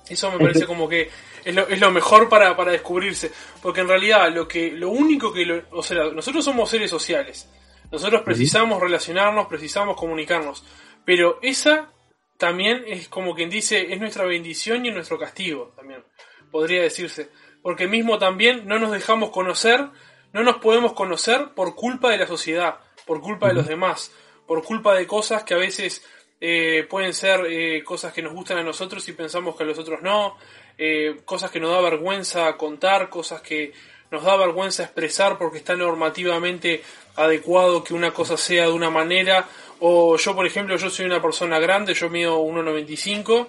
Eso 0.10 0.32
me 0.32 0.40
parece 0.40 0.66
como 0.66 0.88
que 0.88 1.10
es 1.44 1.56
lo, 1.56 1.68
es 1.68 1.80
lo 1.80 1.92
mejor 1.92 2.30
para, 2.30 2.56
para, 2.56 2.72
descubrirse. 2.72 3.32
Porque 3.62 3.82
en 3.82 3.88
realidad 3.88 4.32
lo 4.34 4.48
que 4.48 4.72
lo 4.72 4.90
único 4.90 5.34
que... 5.34 5.64
o 5.72 5.84
sea, 5.84 6.06
nosotros 6.06 6.44
somos 6.44 6.70
seres 6.70 6.90
sociales. 6.90 7.50
Nosotros 7.92 8.22
precisamos 8.24 8.82
relacionarnos, 8.82 9.48
precisamos 9.48 9.96
comunicarnos. 9.96 10.66
Pero 11.06 11.40
esa 11.42 11.92
también 12.38 12.84
es 12.88 13.08
como 13.08 13.34
quien 13.34 13.50
dice, 13.50 13.94
es 13.94 14.00
nuestra 14.00 14.26
bendición 14.26 14.86
y 14.86 14.92
nuestro 14.92 15.18
castigo 15.18 15.74
también. 15.76 16.04
Podría 16.52 16.82
decirse. 16.82 17.30
Porque 17.62 17.88
mismo 17.88 18.18
también 18.18 18.68
no 18.68 18.80
nos 18.80 18.92
dejamos 18.92 19.32
conocer, 19.32 19.90
no 20.34 20.44
nos 20.44 20.58
podemos 20.58 20.94
conocer 20.94 21.54
por 21.56 21.76
culpa 21.76 22.12
de 22.12 22.18
la 22.18 22.28
sociedad, 22.28 22.80
por 23.06 23.22
culpa 23.22 23.48
de 23.48 23.54
los 23.54 23.68
demás 23.68 24.12
por 24.48 24.64
culpa 24.64 24.96
de 24.96 25.06
cosas 25.06 25.44
que 25.44 25.54
a 25.54 25.58
veces 25.58 26.04
eh, 26.40 26.86
pueden 26.90 27.14
ser 27.14 27.46
eh, 27.48 27.84
cosas 27.84 28.14
que 28.14 28.22
nos 28.22 28.34
gustan 28.34 28.60
a 28.60 28.64
nosotros 28.64 29.08
y 29.08 29.14
pensamos 29.14 29.56
que 29.56 29.64
a 29.64 29.66
los 29.66 29.80
otros 29.80 30.02
no, 30.02 30.38
eh, 30.78 31.22
cosas 31.26 31.50
que 31.50 31.60
nos 31.60 31.72
da 31.72 31.82
vergüenza 31.82 32.56
contar, 32.58 33.10
cosas 33.10 33.42
que 33.42 33.74
nos 34.12 34.24
da 34.24 34.38
vergüenza 34.38 34.84
expresar 34.84 35.38
porque 35.38 35.58
está 35.58 35.76
normativamente 35.76 36.84
adecuado 37.16 37.84
que 37.84 37.94
una 37.94 38.12
cosa 38.12 38.38
sea 38.38 38.68
de 38.68 38.72
una 38.72 38.90
manera, 38.92 39.48
o 39.80 40.18
yo 40.18 40.36
por 40.36 40.46
ejemplo, 40.46 40.78
yo 40.78 40.90
soy 40.90 41.06
una 41.06 41.22
persona 41.22 41.60
grande, 41.60 41.94
yo 41.94 42.10
mido 42.10 42.40
1,95 42.40 43.48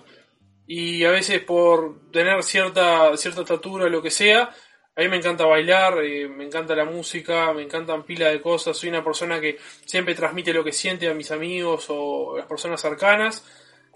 y 0.66 1.04
a 1.04 1.10
veces 1.10 1.40
por 1.40 2.10
tener 2.10 2.42
cierta, 2.42 3.16
cierta 3.16 3.42
estatura 3.42 3.88
lo 3.88 4.02
que 4.02 4.10
sea, 4.10 4.50
a 4.98 5.02
mí 5.02 5.08
me 5.08 5.18
encanta 5.18 5.46
bailar, 5.46 6.02
eh, 6.02 6.26
me 6.28 6.44
encanta 6.44 6.74
la 6.74 6.84
música, 6.84 7.52
me 7.52 7.62
encantan 7.62 8.02
pila 8.02 8.30
de 8.30 8.40
cosas. 8.40 8.76
Soy 8.76 8.88
una 8.88 9.04
persona 9.04 9.40
que 9.40 9.56
siempre 9.84 10.12
transmite 10.16 10.52
lo 10.52 10.64
que 10.64 10.72
siente 10.72 11.08
a 11.08 11.14
mis 11.14 11.30
amigos 11.30 11.86
o 11.88 12.34
a 12.34 12.38
las 12.38 12.46
personas 12.48 12.80
cercanas. 12.80 13.44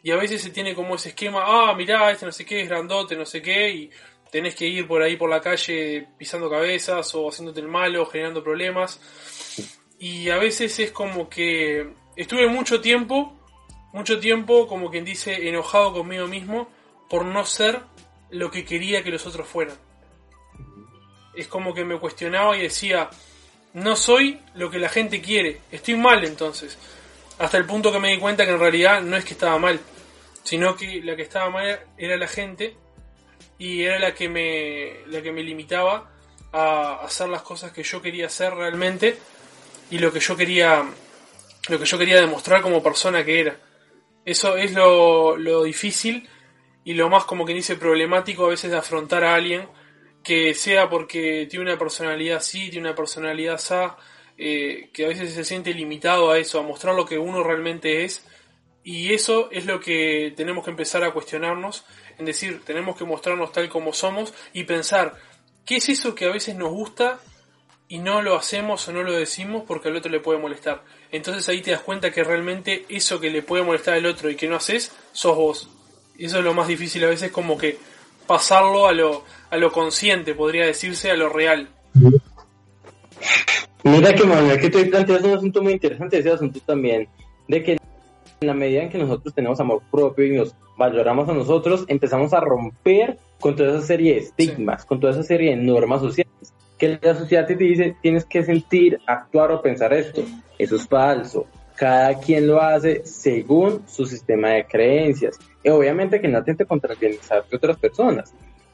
Y 0.04 0.12
a 0.12 0.16
veces 0.16 0.40
se 0.40 0.50
tiene 0.50 0.76
como 0.76 0.94
ese 0.94 1.08
esquema, 1.08 1.42
ah, 1.44 1.74
mirá, 1.74 2.12
este 2.12 2.24
no 2.24 2.30
sé 2.30 2.44
qué, 2.44 2.60
es 2.60 2.68
grandote, 2.68 3.16
no 3.16 3.26
sé 3.26 3.42
qué, 3.42 3.68
y 3.70 3.90
tenés 4.30 4.54
que 4.54 4.64
ir 4.64 4.86
por 4.86 5.02
ahí 5.02 5.16
por 5.16 5.28
la 5.28 5.40
calle 5.40 6.06
pisando 6.16 6.48
cabezas 6.48 7.12
o 7.16 7.28
haciéndote 7.28 7.58
el 7.58 7.68
malo, 7.68 8.06
generando 8.06 8.44
problemas. 8.44 9.00
Y 9.98 10.30
a 10.30 10.38
veces 10.38 10.78
es 10.78 10.92
como 10.92 11.28
que 11.28 11.94
estuve 12.14 12.46
mucho 12.46 12.80
tiempo, 12.80 13.36
mucho 13.92 14.20
tiempo, 14.20 14.68
como 14.68 14.88
quien 14.88 15.04
dice, 15.04 15.48
enojado 15.48 15.94
conmigo 15.94 16.28
mismo 16.28 16.68
por 17.10 17.24
no 17.24 17.44
ser 17.44 17.80
lo 18.30 18.52
que 18.52 18.64
quería 18.64 19.02
que 19.02 19.10
los 19.10 19.26
otros 19.26 19.48
fueran 19.48 19.91
es 21.34 21.48
como 21.48 21.74
que 21.74 21.84
me 21.84 21.98
cuestionaba 21.98 22.56
y 22.56 22.62
decía, 22.62 23.10
no 23.74 23.96
soy 23.96 24.40
lo 24.54 24.70
que 24.70 24.78
la 24.78 24.88
gente 24.88 25.20
quiere, 25.20 25.60
estoy 25.70 25.96
mal 25.96 26.24
entonces. 26.24 26.76
Hasta 27.38 27.56
el 27.58 27.64
punto 27.64 27.90
que 27.90 27.98
me 27.98 28.10
di 28.10 28.18
cuenta 28.18 28.44
que 28.44 28.52
en 28.52 28.60
realidad 28.60 29.02
no 29.02 29.16
es 29.16 29.24
que 29.24 29.32
estaba 29.32 29.58
mal, 29.58 29.80
sino 30.44 30.76
que 30.76 31.02
la 31.02 31.16
que 31.16 31.22
estaba 31.22 31.50
mal 31.50 31.80
era 31.96 32.16
la 32.16 32.28
gente 32.28 32.76
y 33.58 33.82
era 33.82 33.98
la 33.98 34.14
que 34.14 34.28
me, 34.28 35.06
la 35.06 35.22
que 35.22 35.32
me 35.32 35.42
limitaba 35.42 36.10
a 36.52 37.04
hacer 37.04 37.28
las 37.28 37.42
cosas 37.42 37.72
que 37.72 37.82
yo 37.82 38.02
quería 38.02 38.26
hacer 38.26 38.54
realmente 38.54 39.16
y 39.90 39.98
lo 39.98 40.12
que 40.12 40.20
yo 40.20 40.36
quería 40.36 40.84
lo 41.68 41.78
que 41.78 41.84
yo 41.84 41.96
quería 41.96 42.20
demostrar 42.20 42.60
como 42.60 42.82
persona 42.82 43.24
que 43.24 43.40
era. 43.40 43.56
Eso 44.24 44.56
es 44.56 44.72
lo, 44.72 45.36
lo 45.36 45.62
difícil 45.62 46.28
y 46.84 46.94
lo 46.94 47.08
más 47.08 47.24
como 47.24 47.44
que 47.44 47.54
dice 47.54 47.76
problemático 47.76 48.46
a 48.46 48.50
veces 48.50 48.70
de 48.70 48.78
afrontar 48.78 49.24
a 49.24 49.34
alguien 49.34 49.66
que 50.22 50.54
sea 50.54 50.88
porque 50.88 51.46
tiene 51.50 51.66
una 51.66 51.78
personalidad 51.78 52.38
así, 52.38 52.70
tiene 52.70 52.88
una 52.88 52.96
personalidad 52.96 53.58
sa, 53.58 53.96
eh, 54.38 54.90
que 54.92 55.04
a 55.04 55.08
veces 55.08 55.34
se 55.34 55.44
siente 55.44 55.74
limitado 55.74 56.30
a 56.30 56.38
eso, 56.38 56.58
a 56.58 56.62
mostrar 56.62 56.94
lo 56.94 57.06
que 57.06 57.18
uno 57.18 57.42
realmente 57.42 58.04
es. 58.04 58.24
Y 58.84 59.12
eso 59.12 59.48
es 59.52 59.66
lo 59.66 59.80
que 59.80 60.32
tenemos 60.36 60.64
que 60.64 60.70
empezar 60.70 61.04
a 61.04 61.12
cuestionarnos, 61.12 61.84
en 62.18 62.24
decir, 62.24 62.62
tenemos 62.64 62.96
que 62.96 63.04
mostrarnos 63.04 63.52
tal 63.52 63.68
como 63.68 63.92
somos 63.92 64.34
y 64.52 64.64
pensar, 64.64 65.16
¿qué 65.64 65.76
es 65.76 65.88
eso 65.88 66.14
que 66.14 66.24
a 66.24 66.32
veces 66.32 66.56
nos 66.56 66.70
gusta 66.70 67.20
y 67.88 67.98
no 67.98 68.22
lo 68.22 68.36
hacemos 68.36 68.88
o 68.88 68.92
no 68.92 69.02
lo 69.02 69.12
decimos 69.12 69.64
porque 69.66 69.88
al 69.88 69.96
otro 69.96 70.10
le 70.10 70.18
puede 70.18 70.40
molestar? 70.40 70.82
Entonces 71.12 71.48
ahí 71.48 71.60
te 71.62 71.70
das 71.70 71.82
cuenta 71.82 72.10
que 72.10 72.24
realmente 72.24 72.84
eso 72.88 73.20
que 73.20 73.30
le 73.30 73.42
puede 73.42 73.62
molestar 73.62 73.94
al 73.94 74.06
otro 74.06 74.30
y 74.30 74.36
que 74.36 74.48
no 74.48 74.56
haces, 74.56 74.92
sos 75.12 75.36
vos. 75.36 75.68
Eso 76.18 76.38
es 76.38 76.44
lo 76.44 76.54
más 76.54 76.66
difícil 76.66 77.04
a 77.04 77.08
veces, 77.08 77.30
como 77.30 77.56
que 77.56 77.78
pasarlo 78.26 78.88
a 78.88 78.92
lo, 78.92 79.24
a 79.52 79.58
lo 79.58 79.70
consciente, 79.70 80.34
podría 80.34 80.64
decirse, 80.64 81.10
a 81.10 81.14
lo 81.14 81.28
real. 81.28 81.68
Mira 83.84 84.14
que 84.14 84.24
Manuel, 84.24 84.58
que 84.58 84.70
tú 84.70 84.78
planteas 84.88 85.22
un 85.24 85.34
asunto 85.34 85.62
muy 85.62 85.74
interesante, 85.74 86.18
ese 86.18 86.30
asunto 86.30 86.58
también, 86.64 87.06
de 87.48 87.62
que 87.62 87.72
en 87.72 88.46
la 88.46 88.54
medida 88.54 88.82
en 88.82 88.88
que 88.88 88.96
nosotros 88.96 89.34
tenemos 89.34 89.60
amor 89.60 89.82
propio 89.90 90.24
y 90.24 90.36
nos 90.38 90.54
valoramos 90.78 91.28
a 91.28 91.34
nosotros, 91.34 91.84
empezamos 91.88 92.32
a 92.32 92.40
romper 92.40 93.18
con 93.40 93.54
toda 93.54 93.76
esa 93.76 93.86
serie 93.86 94.14
de 94.14 94.20
estigmas, 94.20 94.86
con 94.86 94.98
toda 94.98 95.12
esa 95.12 95.22
serie 95.22 95.50
de 95.50 95.56
normas 95.56 96.00
sociales, 96.00 96.32
que 96.78 96.98
la 97.02 97.14
sociedad 97.14 97.46
te 97.46 97.54
dice, 97.54 97.94
tienes 98.00 98.24
que 98.24 98.44
sentir, 98.44 99.00
actuar 99.06 99.52
o 99.52 99.60
pensar 99.60 99.92
esto. 99.92 100.22
Eso 100.58 100.76
es 100.76 100.88
falso. 100.88 101.46
Cada 101.76 102.18
quien 102.18 102.46
lo 102.46 102.62
hace 102.62 103.04
según 103.04 103.82
su 103.86 104.06
sistema 104.06 104.50
de 104.50 104.64
creencias. 104.64 105.38
Y 105.62 105.68
obviamente 105.68 106.22
que 106.22 106.28
no 106.28 106.38
atente 106.38 106.64
contra 106.64 106.94
el 106.94 106.98
bienestar 106.98 107.44
de 107.50 107.56
otras 107.56 107.76
personas, 107.76 108.32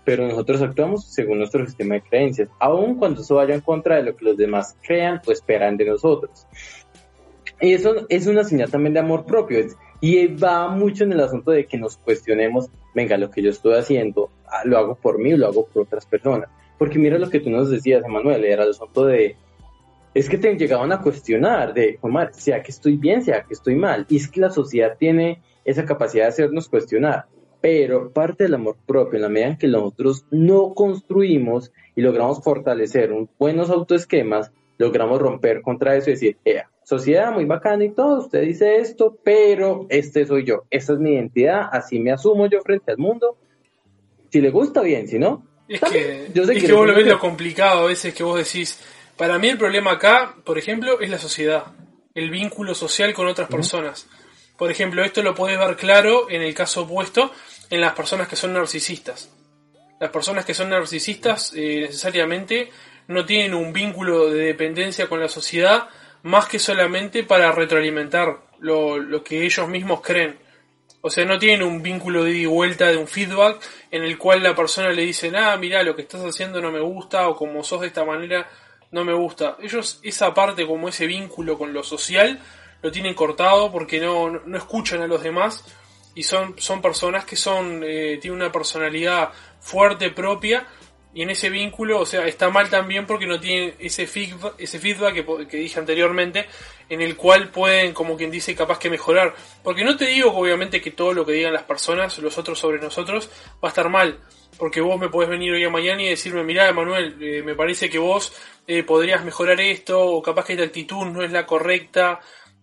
pero 0.08 0.26
nosotros 0.26 0.62
actuamos 0.62 1.04
según 1.04 1.36
nuestro 1.36 1.66
sistema 1.66 1.96
de 1.96 2.00
creencias, 2.00 2.48
aun 2.58 2.94
cuando 2.94 3.20
eso 3.20 3.34
vaya 3.34 3.54
en 3.54 3.60
contra 3.60 3.96
de 3.96 4.04
lo 4.04 4.16
que 4.16 4.24
los 4.24 4.38
demás 4.38 4.74
crean 4.80 5.20
o 5.26 5.30
esperan 5.30 5.76
de 5.76 5.84
nosotros. 5.84 6.46
Y 7.60 7.74
eso 7.74 8.06
es 8.08 8.26
una 8.26 8.42
señal 8.42 8.70
también 8.70 8.94
de 8.94 9.00
amor 9.00 9.26
propio. 9.26 9.66
Y 10.00 10.28
va 10.28 10.68
mucho 10.68 11.04
en 11.04 11.12
el 11.12 11.20
asunto 11.20 11.50
de 11.50 11.66
que 11.66 11.76
nos 11.76 11.98
cuestionemos, 11.98 12.70
venga, 12.94 13.18
lo 13.18 13.30
que 13.30 13.42
yo 13.42 13.50
estoy 13.50 13.74
haciendo, 13.74 14.30
ah, 14.46 14.62
lo 14.64 14.78
hago 14.78 14.94
por 14.94 15.18
mí 15.18 15.34
o 15.34 15.36
lo 15.36 15.48
hago 15.48 15.66
por 15.66 15.82
otras 15.82 16.06
personas. 16.06 16.48
Porque 16.78 16.98
mira 16.98 17.18
lo 17.18 17.28
que 17.28 17.40
tú 17.40 17.50
nos 17.50 17.68
decías, 17.68 18.02
Emanuel, 18.02 18.46
era 18.46 18.62
el 18.62 18.70
asunto 18.70 19.04
de, 19.04 19.36
es 20.14 20.30
que 20.30 20.38
te 20.38 20.56
llegaban 20.56 20.90
a 20.90 21.02
cuestionar 21.02 21.74
de, 21.74 21.98
Omar, 22.00 22.32
sea 22.32 22.62
que 22.62 22.70
estoy 22.70 22.96
bien, 22.96 23.22
sea 23.22 23.42
que 23.42 23.52
estoy 23.52 23.74
mal. 23.74 24.06
Y 24.08 24.16
es 24.16 24.28
que 24.28 24.40
la 24.40 24.48
sociedad 24.48 24.96
tiene 24.98 25.42
esa 25.66 25.84
capacidad 25.84 26.24
de 26.24 26.28
hacernos 26.30 26.66
cuestionar. 26.66 27.26
Pero 27.60 28.12
parte 28.12 28.44
del 28.44 28.54
amor 28.54 28.76
propio, 28.86 29.16
en 29.16 29.22
la 29.22 29.28
medida 29.28 29.48
en 29.48 29.58
que 29.58 29.66
nosotros 29.66 30.24
no 30.30 30.74
construimos 30.74 31.72
y 31.96 32.02
logramos 32.02 32.42
fortalecer 32.42 33.12
un, 33.12 33.28
buenos 33.38 33.70
autoesquemas, 33.70 34.52
logramos 34.78 35.20
romper 35.20 35.60
contra 35.62 35.96
eso 35.96 36.10
y 36.10 36.12
decir, 36.14 36.36
ea, 36.44 36.70
sociedad 36.84 37.32
muy 37.32 37.44
bacana 37.44 37.84
y 37.84 37.90
todo, 37.90 38.20
usted 38.20 38.42
dice 38.42 38.76
esto, 38.76 39.18
pero 39.22 39.86
este 39.88 40.24
soy 40.24 40.44
yo, 40.44 40.64
esta 40.70 40.92
es 40.92 40.98
mi 41.00 41.14
identidad, 41.14 41.68
así 41.70 41.98
me 41.98 42.12
asumo 42.12 42.46
yo 42.46 42.60
frente 42.62 42.92
al 42.92 42.98
mundo. 42.98 43.36
Si 44.30 44.40
le 44.40 44.50
gusta, 44.50 44.82
bien, 44.82 45.08
si 45.08 45.18
no, 45.18 45.42
es 45.68 45.80
que, 45.80 46.30
yo 46.32 46.44
sé 46.44 46.54
que, 46.54 46.72
vos 46.72 46.86
lo 46.86 46.94
ves 46.94 47.06
lo 47.06 47.18
complicado 47.18 47.82
a 47.82 47.86
veces 47.88 48.14
que 48.14 48.22
vos 48.22 48.38
decís, 48.38 48.80
para 49.16 49.38
mí 49.38 49.48
el 49.48 49.58
problema 49.58 49.92
acá, 49.92 50.36
por 50.44 50.56
ejemplo, 50.58 51.00
es 51.00 51.10
la 51.10 51.18
sociedad, 51.18 51.64
el 52.14 52.30
vínculo 52.30 52.74
social 52.74 53.12
con 53.12 53.26
otras 53.26 53.48
personas. 53.48 54.08
Por 54.58 54.72
ejemplo, 54.72 55.04
esto 55.04 55.22
lo 55.22 55.36
podés 55.36 55.56
ver 55.56 55.76
claro 55.76 56.28
en 56.28 56.42
el 56.42 56.52
caso 56.52 56.82
opuesto 56.82 57.32
en 57.70 57.80
las 57.80 57.92
personas 57.92 58.26
que 58.26 58.34
son 58.34 58.52
narcisistas. 58.52 59.30
Las 60.00 60.10
personas 60.10 60.44
que 60.44 60.52
son 60.52 60.70
narcisistas 60.70 61.52
eh, 61.54 61.82
necesariamente 61.82 62.70
no 63.06 63.24
tienen 63.24 63.54
un 63.54 63.72
vínculo 63.72 64.30
de 64.30 64.46
dependencia 64.46 65.08
con 65.08 65.20
la 65.20 65.28
sociedad 65.28 65.88
más 66.24 66.48
que 66.48 66.58
solamente 66.58 67.22
para 67.22 67.52
retroalimentar 67.52 68.40
lo, 68.58 68.98
lo 68.98 69.22
que 69.22 69.44
ellos 69.44 69.68
mismos 69.68 70.00
creen. 70.00 70.40
O 71.00 71.10
sea, 71.10 71.24
no 71.24 71.38
tienen 71.38 71.62
un 71.62 71.80
vínculo 71.80 72.24
de 72.24 72.32
ida 72.32 72.40
y 72.40 72.46
vuelta, 72.46 72.88
de 72.88 72.96
un 72.96 73.06
feedback, 73.06 73.62
en 73.92 74.02
el 74.02 74.18
cual 74.18 74.42
la 74.42 74.56
persona 74.56 74.90
le 74.90 75.02
dice, 75.02 75.30
ah, 75.36 75.56
mira, 75.56 75.84
lo 75.84 75.94
que 75.94 76.02
estás 76.02 76.22
haciendo 76.22 76.60
no 76.60 76.72
me 76.72 76.80
gusta, 76.80 77.28
o 77.28 77.36
como 77.36 77.62
sos 77.62 77.82
de 77.82 77.86
esta 77.86 78.04
manera, 78.04 78.50
no 78.90 79.04
me 79.04 79.14
gusta. 79.14 79.56
Ellos 79.62 80.00
esa 80.02 80.34
parte 80.34 80.66
como 80.66 80.88
ese 80.88 81.06
vínculo 81.06 81.56
con 81.56 81.72
lo 81.72 81.84
social 81.84 82.40
lo 82.82 82.92
tienen 82.92 83.14
cortado 83.14 83.70
porque 83.72 84.00
no, 84.00 84.30
no 84.30 84.58
escuchan 84.58 85.02
a 85.02 85.06
los 85.06 85.22
demás 85.22 85.64
y 86.14 86.22
son, 86.22 86.54
son 86.58 86.82
personas 86.82 87.24
que 87.24 87.36
son 87.36 87.82
eh, 87.84 88.18
tienen 88.20 88.40
una 88.40 88.52
personalidad 88.52 89.30
fuerte 89.60 90.10
propia 90.10 90.66
y 91.14 91.22
en 91.22 91.30
ese 91.30 91.48
vínculo, 91.48 92.00
o 92.00 92.06
sea, 92.06 92.26
está 92.26 92.50
mal 92.50 92.68
también 92.68 93.06
porque 93.06 93.26
no 93.26 93.40
tienen 93.40 93.74
ese 93.78 94.06
feedback, 94.06 94.54
ese 94.58 94.78
feedback 94.78 95.14
que, 95.14 95.48
que, 95.48 95.56
dije 95.56 95.80
anteriormente, 95.80 96.46
en 96.88 97.00
el 97.00 97.16
cual 97.16 97.48
pueden, 97.50 97.94
como 97.94 98.16
quien 98.16 98.30
dice, 98.30 98.54
capaz 98.54 98.78
que 98.78 98.90
mejorar. 98.90 99.34
Porque 99.62 99.84
no 99.84 99.96
te 99.96 100.06
digo 100.06 100.32
obviamente 100.32 100.80
que 100.80 100.90
todo 100.90 101.14
lo 101.14 101.24
que 101.24 101.32
digan 101.32 101.54
las 101.54 101.64
personas, 101.64 102.18
los 102.18 102.36
otros 102.36 102.58
sobre 102.58 102.78
nosotros, 102.78 103.30
va 103.54 103.68
a 103.68 103.68
estar 103.68 103.88
mal. 103.88 104.20
Porque 104.58 104.80
vos 104.80 105.00
me 105.00 105.08
podés 105.08 105.30
venir 105.30 105.52
hoy 105.52 105.64
a 105.64 105.70
mañana 105.70 106.02
y 106.02 106.08
decirme, 106.08 106.44
mirá, 106.44 106.68
Emanuel, 106.68 107.16
eh, 107.20 107.42
me 107.42 107.54
parece 107.54 107.88
que 107.88 107.98
vos 107.98 108.32
eh, 108.66 108.82
podrías 108.82 109.24
mejorar 109.24 109.60
esto, 109.60 110.00
o 110.00 110.22
capaz 110.22 110.44
que 110.44 110.52
esta 110.52 110.64
actitud 110.64 111.06
no 111.06 111.22
es 111.22 111.32
la 111.32 111.46
correcta, 111.46 112.20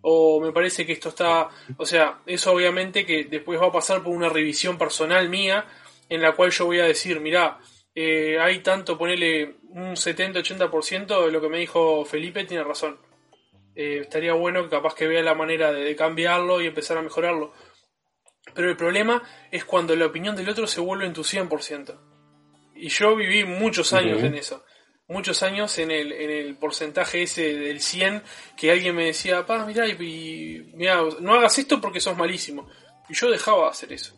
o 0.08 0.40
me 0.40 0.52
parece 0.52 0.86
que 0.86 0.94
esto 0.94 1.10
está, 1.10 1.50
o 1.78 1.86
sea, 1.86 2.20
eso 2.28 2.52
obviamente 2.52 3.08
que 3.08 3.24
después 3.24 3.60
va 3.60 3.68
a 3.68 3.72
pasar 3.72 4.04
por 4.04 4.16
una 4.16 4.30
revisión 4.30 4.78
personal 4.78 5.30
mía, 5.30 5.66
en 6.08 6.22
la 6.22 6.34
cual 6.34 6.52
yo 6.52 6.68
voy 6.68 6.80
a 6.80 6.86
decir, 6.86 7.20
mirá, 7.20 7.58
eh, 7.96 8.38
hay 8.40 8.60
tanto, 8.60 9.00
ponele 9.00 9.56
un 9.70 9.96
70-80% 9.96 11.26
de 11.26 11.32
lo 11.32 11.42
que 11.42 11.50
me 11.50 11.58
dijo 11.58 12.06
Felipe, 12.06 12.46
tiene 12.46 12.64
razón. 12.64 13.00
Eh, 13.74 14.02
estaría 14.02 14.34
bueno 14.34 14.62
que 14.64 14.70
capaz 14.70 14.94
que 14.94 15.08
vea 15.08 15.24
la 15.24 15.34
manera 15.34 15.72
de, 15.72 15.96
cambiarlo 15.96 16.62
y 16.62 16.68
empezar 16.68 17.00
a 17.00 17.02
mejorarlo. 17.02 17.54
Pero 18.54 18.70
el 18.70 18.78
problema 18.78 19.24
es 19.50 19.66
cuando 19.66 19.96
la 19.96 20.06
opinión 20.06 20.36
del 20.36 20.50
otro 20.50 20.68
se 20.68 20.82
vuelve 20.82 21.08
en 21.08 21.14
tu 21.14 21.24
100%. 21.24 22.00
Y 22.76 22.90
yo 22.90 23.16
viví 23.16 23.44
muchos 23.44 23.92
años 23.92 24.22
en 24.22 24.36
eso 24.36 24.65
muchos 25.08 25.44
años 25.44 25.78
en 25.78 25.92
el, 25.92 26.12
en 26.12 26.30
el 26.30 26.56
porcentaje 26.56 27.24
ese 27.24 27.54
del 27.54 27.82
100 27.82 28.24
que 28.58 28.72
alguien 28.72 28.96
me 28.96 29.06
decía, 29.06 29.46
pa, 29.46 29.66
mirá, 29.66 29.88
y, 29.88 30.74
no 31.20 31.34
hagas 31.34 31.60
esto 31.60 31.80
porque 31.80 32.00
sos 32.00 32.18
malísimo. 32.18 32.68
Y 33.08 33.14
yo 33.14 33.30
dejaba 33.30 33.66
de 33.66 33.70
hacer 33.70 33.94
eso. 33.94 34.16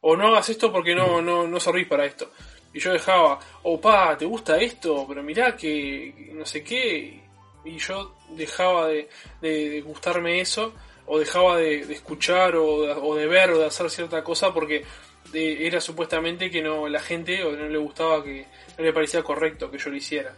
O 0.00 0.16
no 0.16 0.28
hagas 0.28 0.50
esto 0.50 0.72
porque 0.72 0.94
no, 0.94 1.22
no, 1.22 1.46
no 1.46 1.60
servís 1.60 1.86
para 1.86 2.04
esto. 2.04 2.30
Y 2.74 2.80
yo 2.80 2.92
dejaba, 2.92 3.38
o 3.62 3.80
pa, 3.80 4.16
¿te 4.16 4.24
gusta 4.24 4.58
esto? 4.58 5.04
Pero 5.06 5.22
mirá 5.22 5.56
que 5.56 6.30
no 6.32 6.44
sé 6.44 6.62
qué. 6.64 7.22
Y 7.64 7.78
yo 7.78 8.16
dejaba 8.30 8.88
de, 8.88 9.08
de, 9.40 9.80
gustarme 9.82 10.40
eso, 10.40 10.74
o 11.06 11.18
dejaba 11.18 11.58
de, 11.58 11.80
escuchar, 11.92 12.56
o 12.56 12.66
o 12.66 13.14
de 13.14 13.26
ver, 13.26 13.50
o 13.50 13.58
de 13.58 13.66
hacer 13.66 13.88
cierta 13.88 14.24
cosa 14.24 14.52
porque 14.52 14.84
era 15.32 15.80
supuestamente 15.80 16.50
que 16.50 16.62
no 16.62 16.88
la 16.88 17.00
gente 17.00 17.42
o 17.44 17.52
no 17.52 17.68
le 17.68 17.78
gustaba 17.78 18.22
que 18.22 18.46
no 18.78 18.84
le 18.84 18.92
parecía 18.92 19.22
correcto 19.22 19.70
que 19.70 19.78
yo 19.78 19.90
lo 19.90 19.96
hiciera. 19.96 20.34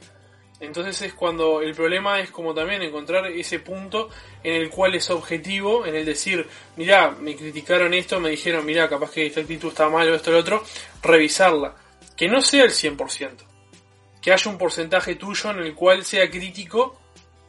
Entonces 0.60 1.02
es 1.02 1.14
cuando 1.14 1.60
el 1.60 1.74
problema 1.74 2.20
es 2.20 2.30
como 2.30 2.54
también 2.54 2.82
encontrar 2.82 3.26
ese 3.26 3.58
punto 3.58 4.08
en 4.42 4.54
el 4.54 4.70
cual 4.70 4.94
es 4.94 5.10
objetivo, 5.10 5.84
en 5.84 5.96
el 5.96 6.04
decir, 6.04 6.46
mirá, 6.76 7.10
me 7.10 7.34
criticaron 7.34 7.92
esto, 7.92 8.20
me 8.20 8.30
dijeron, 8.30 8.64
mirá, 8.64 8.88
capaz 8.88 9.10
que 9.10 9.26
esta 9.26 9.40
actitud 9.40 9.68
está 9.68 9.88
mal 9.88 10.08
o 10.08 10.14
esto 10.14 10.30
o 10.30 10.34
lo 10.34 10.38
otro, 10.38 10.64
revisarla. 11.02 11.74
Que 12.16 12.28
no 12.28 12.40
sea 12.40 12.64
el 12.64 12.70
100%. 12.70 13.30
Que 14.22 14.32
haya 14.32 14.50
un 14.50 14.56
porcentaje 14.56 15.16
tuyo 15.16 15.50
en 15.50 15.58
el 15.58 15.74
cual 15.74 16.04
sea 16.04 16.30
crítico 16.30 16.98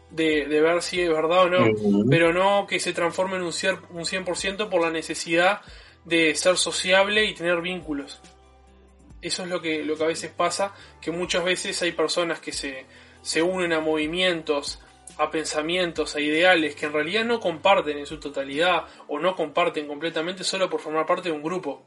de, 0.09 0.45
de 0.47 0.61
ver 0.61 0.81
si 0.81 1.01
es 1.01 1.09
verdad 1.09 1.43
o 1.43 1.49
no, 1.49 2.05
pero 2.09 2.33
no 2.33 2.65
que 2.67 2.79
se 2.79 2.93
transforme 2.93 3.37
en 3.37 3.43
un, 3.43 3.49
un 3.49 4.05
100% 4.05 4.69
por 4.69 4.81
la 4.81 4.89
necesidad 4.89 5.61
de 6.05 6.35
ser 6.35 6.57
sociable 6.57 7.25
y 7.25 7.33
tener 7.33 7.61
vínculos. 7.61 8.21
Eso 9.21 9.43
es 9.43 9.49
lo 9.49 9.61
que, 9.61 9.83
lo 9.83 9.97
que 9.97 10.03
a 10.03 10.07
veces 10.07 10.31
pasa, 10.31 10.73
que 11.01 11.11
muchas 11.11 11.43
veces 11.43 11.81
hay 11.81 11.91
personas 11.91 12.39
que 12.39 12.51
se, 12.51 12.85
se 13.21 13.41
unen 13.41 13.73
a 13.73 13.79
movimientos, 13.79 14.79
a 15.17 15.31
pensamientos, 15.31 16.15
a 16.15 16.19
ideales 16.19 16.75
que 16.75 16.85
en 16.85 16.93
realidad 16.93 17.25
no 17.25 17.39
comparten 17.39 17.97
en 17.97 18.05
su 18.05 18.19
totalidad 18.19 18.83
o 19.07 19.19
no 19.19 19.35
comparten 19.35 19.87
completamente 19.87 20.43
solo 20.43 20.69
por 20.69 20.79
formar 20.79 21.05
parte 21.05 21.29
de 21.29 21.35
un 21.35 21.41
grupo. 21.41 21.83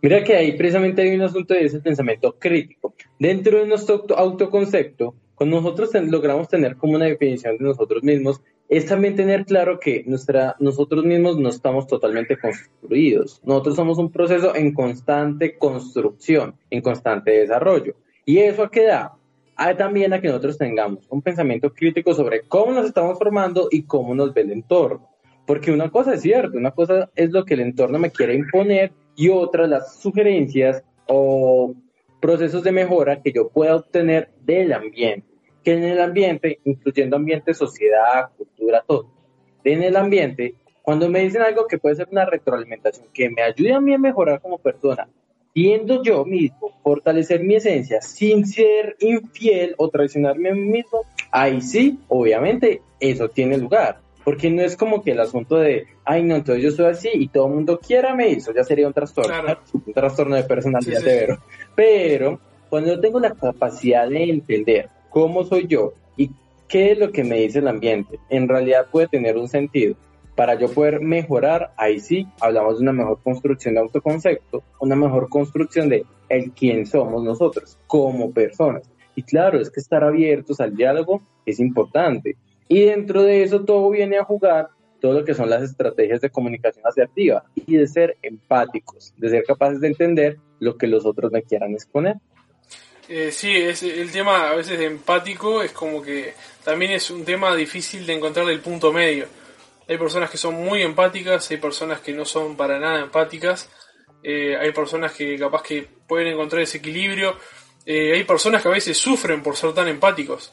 Mira 0.00 0.22
que 0.22 0.36
ahí 0.36 0.56
precisamente 0.56 1.02
hay 1.02 1.16
un 1.16 1.22
asunto 1.22 1.54
de 1.54 1.64
ese 1.64 1.80
pensamiento 1.80 2.36
crítico. 2.38 2.94
Dentro 3.18 3.58
de 3.58 3.66
nuestro 3.66 4.04
autoconcepto, 4.16 5.14
cuando 5.34 5.60
nosotros 5.60 5.90
logramos 5.94 6.48
tener 6.48 6.76
como 6.76 6.94
una 6.94 7.06
definición 7.06 7.56
de 7.58 7.64
nosotros 7.64 8.02
mismos, 8.02 8.40
es 8.68 8.84
también 8.84 9.16
tener 9.16 9.46
claro 9.46 9.80
que 9.80 10.04
nuestra, 10.06 10.54
nosotros 10.60 11.04
mismos 11.04 11.38
no 11.38 11.48
estamos 11.48 11.86
totalmente 11.86 12.38
construidos. 12.38 13.40
Nosotros 13.44 13.76
somos 13.76 13.98
un 13.98 14.12
proceso 14.12 14.54
en 14.54 14.74
constante 14.74 15.56
construcción, 15.56 16.54
en 16.68 16.82
constante 16.82 17.30
desarrollo. 17.30 17.94
¿Y 18.26 18.38
eso 18.38 18.64
a 18.64 18.70
qué 18.70 18.84
da? 18.84 19.14
A 19.56 19.74
también 19.74 20.12
a 20.12 20.20
que 20.20 20.28
nosotros 20.28 20.58
tengamos 20.58 21.06
un 21.08 21.22
pensamiento 21.22 21.72
crítico 21.72 22.12
sobre 22.12 22.42
cómo 22.42 22.72
nos 22.72 22.86
estamos 22.86 23.18
formando 23.18 23.68
y 23.70 23.84
cómo 23.84 24.14
nos 24.14 24.34
ve 24.34 24.42
el 24.42 24.52
entorno. 24.52 25.08
Porque 25.46 25.72
una 25.72 25.90
cosa 25.90 26.14
es 26.14 26.20
cierto, 26.20 26.58
una 26.58 26.72
cosa 26.72 27.10
es 27.16 27.30
lo 27.30 27.46
que 27.46 27.54
el 27.54 27.60
entorno 27.60 27.98
me 27.98 28.10
quiere 28.10 28.34
imponer 28.34 28.92
y 29.16 29.30
otra 29.30 29.66
las 29.66 29.98
sugerencias 29.98 30.84
o 31.06 31.74
procesos 32.20 32.62
de 32.62 32.72
mejora 32.72 33.22
que 33.22 33.32
yo 33.32 33.48
pueda 33.48 33.76
obtener 33.76 34.30
del 34.44 34.74
ambiente 34.74 35.37
que 35.68 35.74
en 35.74 35.84
el 35.84 36.00
ambiente, 36.00 36.60
incluyendo 36.64 37.16
ambiente, 37.16 37.52
sociedad, 37.52 38.30
cultura, 38.38 38.82
todo, 38.86 39.06
en 39.64 39.82
el 39.82 39.96
ambiente, 39.96 40.54
cuando 40.80 41.10
me 41.10 41.20
dicen 41.20 41.42
algo 41.42 41.66
que 41.66 41.76
puede 41.76 41.96
ser 41.96 42.08
una 42.10 42.24
retroalimentación 42.24 43.08
que 43.12 43.28
me 43.28 43.42
ayude 43.42 43.74
a 43.74 43.80
mí 43.80 43.92
a 43.92 43.98
mejorar 43.98 44.40
como 44.40 44.56
persona, 44.56 45.06
viendo 45.54 46.02
yo 46.02 46.24
mismo 46.24 46.72
fortalecer 46.82 47.44
mi 47.44 47.56
esencia 47.56 48.00
sin 48.00 48.46
ser 48.46 48.96
infiel 49.00 49.74
o 49.76 49.90
traicionarme 49.90 50.48
a 50.48 50.54
mí 50.54 50.70
mismo, 50.70 51.02
ahí 51.30 51.60
sí, 51.60 51.98
obviamente, 52.08 52.80
eso 52.98 53.28
tiene 53.28 53.58
lugar. 53.58 54.00
Porque 54.24 54.50
no 54.50 54.62
es 54.62 54.74
como 54.74 55.02
que 55.02 55.10
el 55.10 55.20
asunto 55.20 55.56
de, 55.56 55.86
ay, 56.06 56.22
no, 56.22 56.36
entonces 56.36 56.64
yo 56.64 56.70
soy 56.70 56.86
así 56.86 57.10
y 57.12 57.28
todo 57.28 57.46
el 57.46 57.52
mundo 57.56 57.78
quiérame, 57.78 58.32
eso 58.32 58.54
ya 58.54 58.64
sería 58.64 58.86
un 58.86 58.94
trastorno, 58.94 59.58
un 59.74 59.92
trastorno 59.92 60.34
de 60.34 60.44
personalidad 60.44 61.00
severo. 61.00 61.42
Pero 61.74 62.40
cuando 62.70 62.94
yo 62.94 63.00
tengo 63.00 63.20
la 63.20 63.34
capacidad 63.34 64.08
de 64.08 64.30
entender 64.30 64.88
cómo 65.18 65.42
soy 65.42 65.66
yo 65.66 65.94
y 66.16 66.30
qué 66.68 66.92
es 66.92 66.98
lo 66.98 67.10
que 67.10 67.24
me 67.24 67.40
dice 67.40 67.58
el 67.58 67.66
ambiente, 67.66 68.20
en 68.30 68.46
realidad 68.46 68.86
puede 68.88 69.08
tener 69.08 69.36
un 69.36 69.48
sentido. 69.48 69.96
Para 70.36 70.56
yo 70.56 70.72
poder 70.72 71.00
mejorar, 71.00 71.72
ahí 71.76 71.98
sí 71.98 72.28
hablamos 72.40 72.76
de 72.76 72.82
una 72.82 72.92
mejor 72.92 73.20
construcción 73.24 73.74
de 73.74 73.80
autoconcepto, 73.80 74.62
una 74.78 74.94
mejor 74.94 75.28
construcción 75.28 75.88
de 75.88 76.04
el 76.28 76.52
quién 76.52 76.86
somos 76.86 77.24
nosotros 77.24 77.76
como 77.88 78.30
personas. 78.30 78.88
Y 79.16 79.22
claro, 79.24 79.60
es 79.60 79.70
que 79.70 79.80
estar 79.80 80.04
abiertos 80.04 80.60
al 80.60 80.76
diálogo 80.76 81.20
es 81.44 81.58
importante. 81.58 82.36
Y 82.68 82.82
dentro 82.84 83.24
de 83.24 83.42
eso 83.42 83.64
todo 83.64 83.90
viene 83.90 84.18
a 84.18 84.24
jugar 84.24 84.68
todo 85.00 85.14
lo 85.14 85.24
que 85.24 85.34
son 85.34 85.50
las 85.50 85.64
estrategias 85.64 86.20
de 86.20 86.30
comunicación 86.30 86.86
asertiva 86.86 87.42
y 87.56 87.74
de 87.74 87.88
ser 87.88 88.16
empáticos, 88.22 89.12
de 89.16 89.30
ser 89.30 89.42
capaces 89.42 89.80
de 89.80 89.88
entender 89.88 90.36
lo 90.60 90.78
que 90.78 90.86
los 90.86 91.04
otros 91.04 91.32
me 91.32 91.42
quieran 91.42 91.72
exponer. 91.72 92.18
Eh, 93.08 93.32
sí, 93.32 93.50
es, 93.56 93.82
el 93.82 94.10
tema 94.12 94.50
a 94.50 94.54
veces 94.54 94.78
de 94.78 94.84
empático 94.84 95.62
es 95.62 95.72
como 95.72 96.02
que 96.02 96.34
también 96.62 96.92
es 96.92 97.10
un 97.10 97.24
tema 97.24 97.56
difícil 97.56 98.04
de 98.04 98.12
encontrar 98.12 98.48
el 98.50 98.60
punto 98.60 98.92
medio. 98.92 99.26
Hay 99.88 99.96
personas 99.96 100.28
que 100.30 100.36
son 100.36 100.54
muy 100.54 100.82
empáticas, 100.82 101.50
hay 101.50 101.56
personas 101.56 102.00
que 102.00 102.12
no 102.12 102.26
son 102.26 102.54
para 102.54 102.78
nada 102.78 103.00
empáticas, 103.00 103.70
eh, 104.22 104.54
hay 104.56 104.72
personas 104.72 105.12
que 105.12 105.38
capaz 105.38 105.62
que 105.62 105.88
pueden 106.06 106.28
encontrar 106.28 106.60
ese 106.60 106.78
equilibrio, 106.78 107.36
eh, 107.86 108.12
hay 108.12 108.24
personas 108.24 108.60
que 108.60 108.68
a 108.68 108.72
veces 108.72 108.98
sufren 108.98 109.42
por 109.42 109.56
ser 109.56 109.72
tan 109.72 109.88
empáticos, 109.88 110.52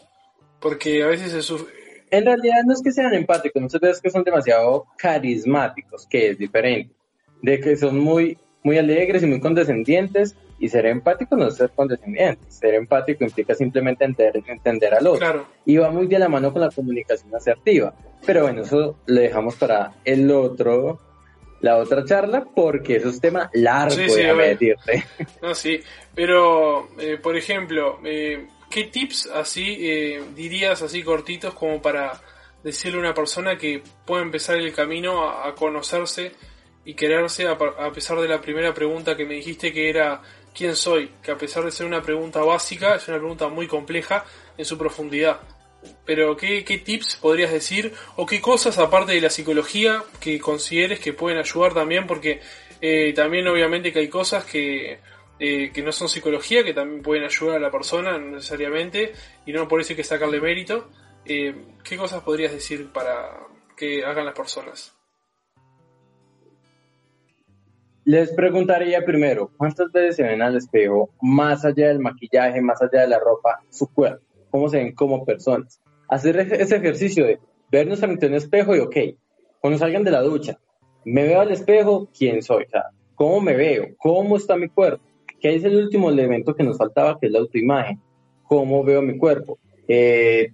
porque 0.62 1.04
a 1.04 1.08
veces 1.08 1.34
se 1.34 1.42
sufre... 1.42 1.74
En 2.10 2.24
realidad 2.24 2.62
no 2.66 2.74
es 2.74 2.82
que 2.82 2.94
sean 2.94 3.14
empáticos, 3.14 3.62
muchas 3.62 3.82
veces 3.82 4.02
que 4.02 4.10
son 4.10 4.24
demasiado 4.24 4.86
carismáticos, 4.98 6.08
que 6.08 6.30
es 6.30 6.38
diferente, 6.38 6.96
de 7.42 7.60
que 7.60 7.76
son 7.76 8.00
muy, 8.00 8.38
muy 8.64 8.78
alegres 8.78 9.24
y 9.24 9.26
muy 9.26 9.42
condescendientes 9.42 10.38
y 10.58 10.70
ser 10.70 10.86
empático 10.86 11.36
no 11.36 11.48
es 11.48 11.56
ser 11.56 11.72
condescendiente. 11.72 12.50
Ser 12.50 12.76
empático 12.76 13.24
implica 13.24 13.54
simplemente 13.54 14.06
entender, 14.06 14.44
entender 14.48 14.94
al 14.94 15.08
otro. 15.08 15.48
Y 15.66 15.78
va 15.78 15.90
muy 15.90 16.08
de 16.08 16.20
la 16.20 16.30
mano 16.30 16.54
con 16.54 16.62
la 16.62 16.70
comunicación 16.70 17.36
asertiva. 17.36 17.94
Pero 18.26 18.44
bueno, 18.44 18.62
eso 18.62 18.98
lo 19.06 19.22
dejamos 19.22 19.56
para 19.56 19.96
el 20.04 20.32
otro, 20.32 21.00
la 21.62 21.78
otra 21.78 22.06
charla, 22.06 22.46
porque 22.56 22.96
eso 22.98 23.10
es 23.10 23.20
tema 23.20 23.50
largo, 23.54 23.96
sí, 23.96 24.22
decirte. 24.22 25.04
No, 25.42 25.54
sí. 25.54 25.80
Pero, 26.14 26.90
eh, 27.00 27.18
por 27.22 27.36
ejemplo, 27.36 28.00
eh, 28.04 28.48
¿qué 28.70 28.86
tips 28.86 29.30
así 29.34 29.78
eh, 29.80 30.22
dirías 30.36 30.82
así 30.82 31.04
cortitos 31.04 31.54
como 31.54 31.82
para 31.82 32.14
decirle 32.64 32.98
a 32.98 33.02
una 33.02 33.14
persona 33.14 33.58
que 33.58 33.84
puede 34.06 34.24
empezar 34.24 34.58
el 34.58 34.74
camino 34.74 35.30
a, 35.30 35.54
conocerse 35.54 36.32
y 36.86 36.94
quererse 36.94 37.48
a, 37.48 37.58
pesar 37.92 38.20
de 38.20 38.28
la 38.28 38.40
primera 38.40 38.74
pregunta 38.74 39.18
que 39.18 39.26
me 39.26 39.34
dijiste 39.34 39.74
que 39.74 39.90
era 39.90 40.22
quién 40.54 40.76
soy, 40.76 41.12
que 41.22 41.32
a 41.32 41.38
pesar 41.38 41.66
de 41.66 41.72
ser 41.72 41.88
una 41.88 42.02
pregunta 42.02 42.42
básica, 42.42 42.96
es 42.96 43.08
una 43.08 43.18
pregunta 43.18 43.48
muy 43.48 43.68
compleja 43.68 44.24
en 44.58 44.66
su 44.66 44.78
profundidad. 44.78 45.42
Pero 46.06 46.38
¿qué, 46.38 46.62
tips 46.64 47.18
podrías 47.18 47.52
decir 47.52 47.94
o 48.16 48.26
qué 48.26 48.40
cosas 48.40 48.78
aparte 48.78 49.14
de 49.14 49.22
la 49.22 49.30
psicología 49.30 50.04
que 50.20 50.40
consideres 50.40 51.00
que 51.00 51.14
pueden 51.14 51.40
ayudar 51.40 51.74
también? 51.74 52.08
Porque 52.08 52.40
eh, 52.82 53.14
también 53.14 53.48
obviamente 53.48 53.92
que 53.92 54.00
hay 54.00 54.08
cosas 54.08 54.46
que, 54.46 55.00
eh, 55.40 55.72
que 55.74 55.84
no 55.84 55.92
son 55.92 56.08
psicología, 56.08 56.64
que 56.64 56.74
también 56.74 57.02
pueden 57.02 57.26
ayudar 57.26 57.58
a 57.58 57.60
la 57.60 57.72
persona 57.72 58.18
necesariamente 58.18 59.14
y 59.46 59.52
no 59.52 59.68
por 59.68 59.82
eso 59.82 59.94
hay 59.94 59.98
que 59.98 60.04
sacarle 60.04 60.40
mérito. 60.40 60.90
Eh, 61.26 61.54
¿Qué 61.84 61.98
cosas 61.98 62.22
podrías 62.24 62.52
decir 62.52 62.92
para 62.92 63.40
que 63.76 64.06
hagan 64.06 64.26
las 64.26 64.36
personas? 64.36 64.95
Les 68.06 68.32
preguntaría 68.34 69.04
primero, 69.04 69.50
¿cuántas 69.58 69.92
veces 69.92 70.18
se 70.18 70.24
ven 70.24 70.40
al 70.44 70.56
espejo, 70.56 71.10
más 71.24 71.66
allá 71.66 71.88
del 71.88 71.98
maquillaje, 71.98 72.62
más 72.62 72.80
allá 72.80 73.02
de 73.02 73.08
la 73.08 73.18
ropa, 73.18 73.64
su 73.72 73.92
cuerpo? 73.92 74.24
¿Cómo 74.52 74.70
se 74.70 74.78
ven 74.78 74.94
como 74.94 75.26
personas? 75.26 75.82
Hacer 76.08 76.38
ese 76.38 76.76
ejercicio 76.76 77.26
de 77.26 77.40
vernos 77.72 78.00
frente 78.00 78.28
a 78.28 78.30
un 78.30 78.36
espejo 78.36 78.76
y, 78.76 78.80
ok, 78.80 78.96
cuando 79.60 79.80
salgan 79.80 80.04
de 80.04 80.12
la 80.12 80.22
ducha, 80.22 80.60
me 81.04 81.24
veo 81.24 81.42
al 81.42 81.50
espejo, 81.50 82.08
¿quién 82.16 82.44
soy? 82.44 82.68
¿cómo 83.16 83.42
me 83.42 83.56
veo? 83.56 83.88
¿Cómo 83.98 84.38
está 84.38 84.56
mi 84.56 84.70
cuerpo? 84.70 85.04
Que 85.40 85.56
es 85.56 85.64
el 85.64 85.76
último 85.76 86.12
elemento 86.12 86.54
que 86.54 86.64
nos 86.64 86.78
faltaba, 86.78 87.18
que 87.20 87.26
es 87.26 87.32
la 87.32 87.40
autoimagen. 87.40 88.00
¿Cómo 88.44 88.84
veo 88.84 89.02
mi 89.02 89.18
cuerpo? 89.18 89.58
Eh, 89.88 90.54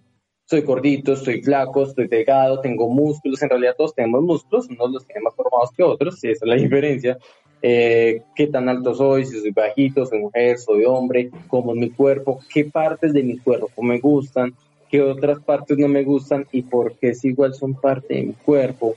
soy 0.52 0.62
gordito, 0.62 1.14
estoy 1.14 1.42
flaco, 1.42 1.84
estoy 1.84 2.08
delgado, 2.10 2.60
tengo 2.60 2.90
músculos, 2.90 3.42
en 3.42 3.50
realidad 3.50 3.74
todos 3.78 3.96
tenemos 3.96 4.22
músculos, 4.22 4.68
unos 4.68 4.92
los 4.92 5.06
tienen 5.08 5.24
más 5.24 5.34
formados 5.34 5.72
que 5.72 5.82
otros, 5.82 6.22
esa 6.24 6.32
es 6.32 6.42
la 6.44 6.56
diferencia. 6.56 7.18
Eh, 7.62 8.24
qué 8.36 8.48
tan 8.48 8.70
alto 8.70 8.96
soy, 8.96 9.26
si 9.26 9.40
soy 9.40 9.52
bajito, 9.52 10.06
soy 10.06 10.20
mujer, 10.20 10.58
soy 10.58 10.86
hombre, 10.86 11.30
cómo 11.48 11.74
es 11.74 11.80
mi 11.80 11.90
cuerpo, 11.90 12.40
qué 12.52 12.66
partes 12.66 13.14
de 13.14 13.24
mi 13.24 13.38
cuerpo 13.38 13.82
me 13.84 14.00
gustan, 14.00 14.54
qué 14.90 15.02
otras 15.02 15.40
partes 15.40 15.78
no 15.78 15.88
me 15.88 16.04
gustan 16.04 16.48
y 16.52 16.64
por 16.64 16.94
qué 16.94 17.14
si 17.14 17.30
igual 17.30 17.54
son 17.54 17.76
parte 17.76 18.16
de 18.16 18.24
mi 18.24 18.34
cuerpo. 18.34 18.96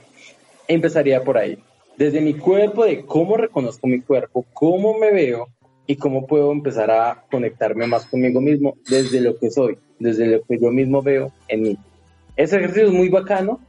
Empezaría 0.67 1.23
por 1.23 1.37
ahí. 1.37 1.57
Desde 1.95 2.21
mi 2.21 2.33
cuerpo, 2.33 2.85
de 2.85 3.05
cómo 3.05 3.37
reconozco 3.37 3.87
mi 3.87 4.01
cuerpo, 4.01 4.45
cómo 4.53 4.97
me 4.97 5.11
veo 5.11 5.47
y 5.87 5.95
cómo 5.95 6.25
puedo 6.25 6.51
empezar 6.51 6.89
a 6.89 7.23
conectarme 7.29 7.85
más 7.87 8.05
conmigo 8.05 8.41
mismo 8.41 8.75
desde 8.89 9.21
lo 9.21 9.37
que 9.37 9.51
soy 9.51 9.77
desde 9.99 10.27
lo 10.27 10.43
que 10.43 10.59
yo 10.59 10.71
mismo 10.71 11.01
veo 11.01 11.31
en 11.47 11.61
mí. 11.61 11.77
Ese 12.35 12.57
ejercicio 12.57 12.87
es 12.87 12.93
muy 12.93 13.09
bacano. 13.09 13.59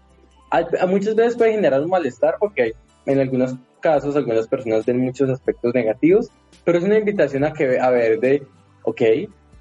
A, 0.51 0.87
muchas 0.87 1.15
veces 1.15 1.37
puede 1.37 1.53
generar 1.53 1.81
un 1.81 1.91
malestar 1.91 2.37
porque 2.39 2.63
hay, 2.63 2.73
en 3.07 3.21
algunos 3.21 3.55
casos 3.87 4.16
algunas 4.16 4.49
personas 4.49 4.85
ven 4.85 4.99
muchos 4.99 5.31
aspectos 5.31 5.72
negativos, 5.72 6.29
pero 6.64 6.79
es 6.79 6.83
una 6.83 6.99
invitación 6.99 7.44
a, 7.44 7.53
que, 7.53 7.79
a 7.79 7.88
ver 7.90 8.18
de, 8.18 8.42
ok, 8.83 9.01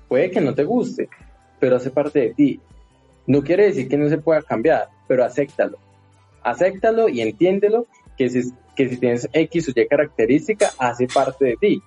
puede 0.08 0.32
que 0.32 0.42
no 0.42 0.56
te 0.56 0.64
guste, 0.64 1.10
pero 1.60 1.76
hace 1.76 1.92
parte 1.92 2.20
de 2.22 2.34
ti. 2.34 2.60
No 3.28 3.44
quiere 3.44 3.68
decir 3.68 3.88
que 3.88 3.98
no 3.98 4.10
se 4.10 4.18
pueda 4.18 4.42
cambiar, 4.42 4.88
pero 5.08 5.24
acéptalo. 5.24 5.78
Acéptalo 6.42 7.08
y 7.08 7.22
entiéndelo 7.22 7.86
que 8.18 8.30
si, 8.32 8.52
que 8.76 8.90
si 8.90 8.98
tienes 8.98 9.30
X 9.32 9.70
o 9.70 9.80
Y 9.80 9.88
característica, 9.88 10.72
hace 10.80 11.06
parte 11.06 11.46
de 11.46 11.58
ti. 11.58 11.82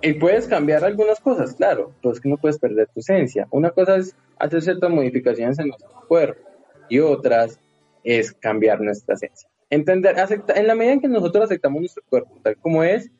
Y 0.00 0.14
puedes 0.14 0.48
cambiar 0.48 0.82
algunas 0.82 1.20
cosas, 1.20 1.52
claro, 1.52 1.92
pero 2.00 2.14
es 2.14 2.20
que 2.20 2.30
no 2.30 2.38
puedes 2.38 2.58
perder 2.58 2.88
tu 2.88 3.00
esencia. 3.00 3.48
Una 3.50 3.68
cosa 3.68 3.96
es 3.96 4.16
hacer 4.38 4.62
ciertas 4.62 4.90
modificaciones 4.90 5.58
en 5.58 5.68
nuestro 5.68 5.90
cuerpo 6.08 6.40
y 6.88 7.00
otras 7.00 7.60
es 8.02 8.32
cambiar 8.32 8.80
nuestra 8.80 9.14
esencia. 9.14 9.50
Entender, 9.68 10.18
aceptar, 10.18 10.58
en 10.58 10.66
la 10.66 10.74
medida 10.74 10.94
en 10.94 11.00
que 11.00 11.08
nosotros 11.08 11.44
aceptamos 11.44 11.80
nuestro 11.80 12.02
cuerpo 12.08 12.38
tal 12.42 12.56
como 12.56 12.84
es, 12.84 13.10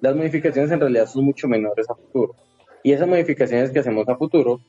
las 0.00 0.14
modificaciones 0.14 0.70
en 0.70 0.80
realidad 0.80 1.06
son 1.06 1.24
mucho 1.24 1.48
menores 1.48 1.88
a 1.90 1.94
futuro. 1.94 2.34
Y 2.82 2.92
esas 2.92 3.08
modificaciones 3.08 3.70
que 3.70 3.80
hacemos 3.80 4.08
a 4.08 4.16
futuro 4.16 4.60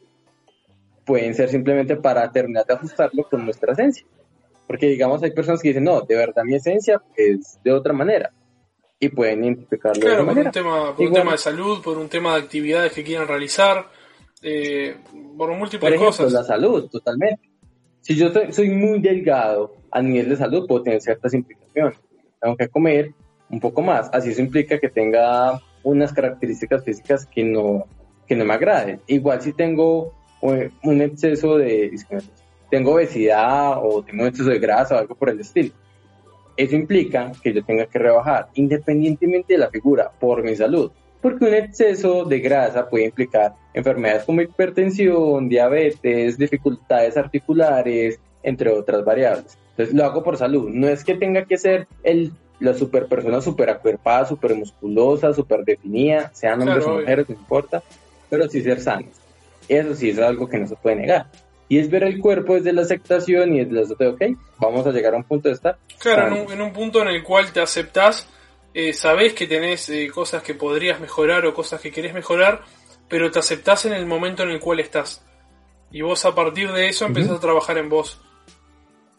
pueden 1.06 1.36
ser 1.36 1.50
simplemente 1.50 1.95
para 1.95 2.32
terminar 2.32 2.65
de 2.65 2.73
ajustarlo 2.73 3.23
con 3.30 3.45
nuestra 3.45 3.73
esencia. 3.73 4.06
Porque 4.65 4.88
digamos, 4.88 5.23
hay 5.23 5.32
personas 5.32 5.62
que 5.62 5.69
dicen, 5.69 5.84
no, 5.84 6.02
de 6.02 6.15
verdad 6.15 6.43
mi 6.43 6.56
esencia 6.56 7.02
es 7.15 7.60
de 7.63 7.71
otra 7.71 7.93
manera 7.93 8.32
y 9.00 9.10
pueden 9.10 9.43
identificarlo. 9.43 10.02
Claro, 10.02 10.26
por, 10.26 10.38
Un, 10.38 10.52
tema, 10.52 10.95
por 10.95 11.08
un 11.08 11.13
tema 11.13 11.32
de 11.34 11.38
salud, 11.38 11.82
por 11.82 11.97
un 11.97 12.10
tema 12.10 12.34
de 12.34 12.41
actividades 12.41 12.91
que 12.91 13.04
quieran 13.04 13.28
realizar, 13.28 13.88
eh, 14.41 14.97
por 15.38 15.52
múltiples 15.52 15.80
por 15.80 15.93
ejemplo, 15.93 16.30
La 16.30 16.43
salud, 16.43 16.89
totalmente. 16.89 17.50
Si 18.02 18.15
yo 18.15 18.30
soy, 18.52 18.69
muy 18.69 19.02
delgado 19.02 19.76
a 19.91 20.02
nivel 20.02 20.30
de 20.30 20.36
salud, 20.36 20.67
puedo 20.67 20.84
tener 20.84 21.02
ciertas 21.02 21.34
implicaciones. 21.34 21.97
Tengo 22.41 22.56
que 22.56 22.67
comer 22.67 23.13
un 23.50 23.60
poco 23.60 23.82
más. 23.82 24.10
Así 24.13 24.30
eso 24.30 24.41
implica 24.41 24.80
que 24.80 24.89
tenga 24.89 25.62
unas 25.84 26.13
características 26.13 26.84
físicas 26.84 27.26
que 27.26 27.43
no, 27.43 27.86
que 28.28 28.36
no 28.36 28.45
me 28.45 28.54
agraden. 28.54 29.02
Igual 29.08 29.41
si 29.41 29.54
tengo 29.54 30.13
eh, 30.41 30.69
un 30.84 31.02
exceso 31.02 31.58
de 31.58 31.91
tengo 32.69 32.93
obesidad 32.93 33.78
o 33.82 34.04
tengo 34.04 34.26
exceso 34.26 34.50
de 34.50 34.60
grasa 34.60 34.95
o 34.95 35.00
algo 35.00 35.15
por 35.15 35.30
el 35.30 35.39
estilo. 35.39 35.73
Eso 36.58 36.76
implica 36.76 37.32
que 37.41 37.54
yo 37.54 37.63
tenga 37.63 37.86
que 37.86 38.00
rebajar, 38.00 38.50
independientemente 38.56 39.54
de 39.54 39.60
la 39.60 39.69
figura, 39.69 40.12
por 40.19 40.43
mi 40.43 40.56
salud. 40.56 40.91
Porque 41.21 41.45
un 41.45 41.54
exceso 41.54 42.26
de 42.26 42.39
grasa 42.39 42.89
puede 42.89 43.06
implicar 43.06 43.54
enfermedades 43.73 44.23
como 44.23 44.41
hipertensión, 44.41 45.47
diabetes, 45.47 46.38
dificultades 46.38 47.15
articulares, 47.15 48.19
entre 48.43 48.71
otras 48.71 49.06
variables. 49.06 49.58
Entonces 49.78 49.94
lo 49.94 50.06
hago 50.06 50.24
por 50.24 50.38
salud. 50.38 50.70
No 50.70 50.88
es 50.88 51.04
que 51.04 51.13
tenga 51.13 51.46
que 51.46 51.58
ser 51.58 51.88
el, 52.04 52.32
la 52.60 52.74
super 52.74 53.06
persona 53.06 53.42
super 53.42 53.70
acuerpada, 53.70 54.26
super 54.26 54.56
musculosa, 54.56 55.34
super 55.34 55.63
definida, 55.63 56.32
sean 56.34 56.62
hombres 56.62 56.86
o 56.86 56.98
mujeres, 56.98 57.30
no 57.30 57.36
importa, 57.36 57.84
pero 58.28 58.50
sí 58.50 58.63
ser 58.63 58.82
sanos. 58.82 59.12
Eso 59.68 59.94
sí 59.94 60.10
es 60.10 60.18
algo 60.18 60.50
que 60.50 60.58
no 60.58 60.68
se 60.68 60.76
puede 60.76 60.96
negar. 60.96 61.28
Y 61.70 61.78
es 61.78 61.92
ver 61.92 62.04
el 62.04 62.20
cuerpo 62.20 62.56
desde 62.56 62.74
la 62.74 62.82
aceptación 62.82 63.54
y 63.54 63.63
desde 63.63 63.96
la 64.00 64.10
ok, 64.10 64.22
vamos 64.58 64.88
a 64.88 64.92
llegar 64.92 65.13
a 65.13 65.18
un 65.18 65.24
punto 65.24 65.50
de 65.50 65.56
estar. 65.56 65.78
Claro, 66.00 66.52
en 66.52 66.62
un, 66.62 66.74
punto 66.74 67.02
en 67.04 67.10
el 67.10 67.24
cual 67.24 67.52
te 67.52 67.60
aceptás, 67.60 68.28
eh, 68.74 68.94
sabés 68.94 69.34
que 69.34 69.46
tenés 69.46 69.90
eh, 69.90 70.10
cosas 70.12 70.42
que 70.42 70.56
podrías 70.56 71.00
mejorar 71.00 71.46
o 71.46 71.54
cosas 71.54 71.82
que 71.82 71.92
querés 71.92 72.16
mejorar, 72.16 72.62
pero 73.08 73.30
te 73.30 73.38
aceptás 73.38 73.86
en 73.86 73.94
el 73.94 74.08
momento 74.08 74.42
en 74.42 74.50
el 74.50 74.60
cual 74.60 74.80
estás. 74.80 75.24
Y 75.92 76.02
vos 76.02 76.26
a 76.26 76.34
partir 76.34 76.72
de 76.72 76.88
eso 76.88 77.06
empezás 77.06 77.38
a 77.38 77.40
trabajar 77.40 77.78
en 77.78 77.90
vos. 77.90 78.22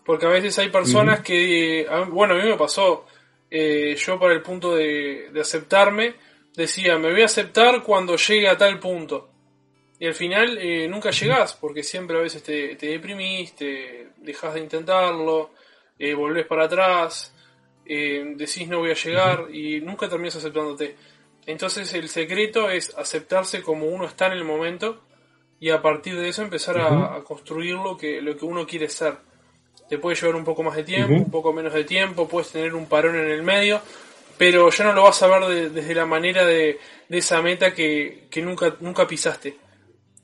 Porque 0.08 0.24
a 0.24 0.30
veces 0.30 0.58
hay 0.58 0.70
personas 0.70 1.20
que, 1.20 1.86
bueno, 2.08 2.32
a 2.32 2.38
mí 2.38 2.48
me 2.48 2.56
pasó, 2.56 3.04
eh, 3.50 3.94
yo 3.94 4.18
para 4.18 4.32
el 4.32 4.40
punto 4.40 4.74
de, 4.74 5.30
aceptarme, 5.38 6.14
decía, 6.56 6.96
me 6.96 7.12
voy 7.12 7.20
a 7.20 7.26
aceptar 7.26 7.82
cuando 7.82 8.16
llegue 8.16 8.48
a 8.48 8.56
tal 8.56 8.78
punto. 8.78 9.28
Y 9.98 10.06
al 10.06 10.14
final 10.14 10.56
eh, 10.56 10.88
nunca 10.88 11.10
llegás, 11.10 11.52
porque 11.56 11.82
siempre 11.82 12.16
a 12.16 12.22
veces 12.22 12.42
te, 12.42 12.74
te 12.76 12.86
deprimís, 12.86 13.54
te 13.54 14.12
dejas 14.16 14.54
de 14.54 14.60
intentarlo, 14.60 15.50
eh, 15.98 16.14
volvés 16.14 16.46
para 16.46 16.64
atrás, 16.64 17.34
eh, 17.84 18.32
decís 18.34 18.66
no 18.66 18.78
voy 18.78 18.92
a 18.92 18.94
llegar 18.94 19.54
y 19.54 19.82
nunca 19.82 20.08
terminas 20.08 20.36
aceptándote. 20.36 20.96
Entonces 21.44 21.92
el 21.92 22.08
secreto 22.08 22.70
es 22.70 22.96
aceptarse 22.96 23.60
como 23.60 23.84
uno 23.84 24.06
está 24.06 24.28
en 24.28 24.32
el 24.32 24.44
momento 24.44 25.02
y 25.60 25.68
a 25.68 25.82
partir 25.82 26.18
de 26.18 26.30
eso 26.30 26.40
empezar 26.40 26.78
a, 26.78 27.16
a, 27.16 27.24
construir 27.24 27.74
lo 27.74 27.94
que, 27.98 28.22
lo 28.22 28.34
que 28.38 28.46
uno 28.46 28.66
quiere 28.66 28.88
ser 28.88 29.27
te 29.88 29.98
puede 29.98 30.16
llevar 30.16 30.36
un 30.36 30.44
poco 30.44 30.62
más 30.62 30.76
de 30.76 30.84
tiempo, 30.84 31.14
un 31.14 31.30
poco 31.30 31.52
menos 31.52 31.72
de 31.72 31.84
tiempo, 31.84 32.28
puedes 32.28 32.50
tener 32.50 32.74
un 32.74 32.86
parón 32.86 33.16
en 33.16 33.30
el 33.30 33.42
medio, 33.42 33.80
pero 34.36 34.70
ya 34.70 34.84
no 34.84 34.92
lo 34.92 35.02
vas 35.02 35.22
a 35.22 35.26
ver 35.26 35.70
desde 35.70 35.94
la 35.94 36.06
manera 36.06 36.44
de, 36.44 36.78
esa 37.08 37.42
meta 37.42 37.74
que, 37.74 38.28
nunca, 38.42 38.76
nunca 38.80 39.06
pisaste. 39.06 39.56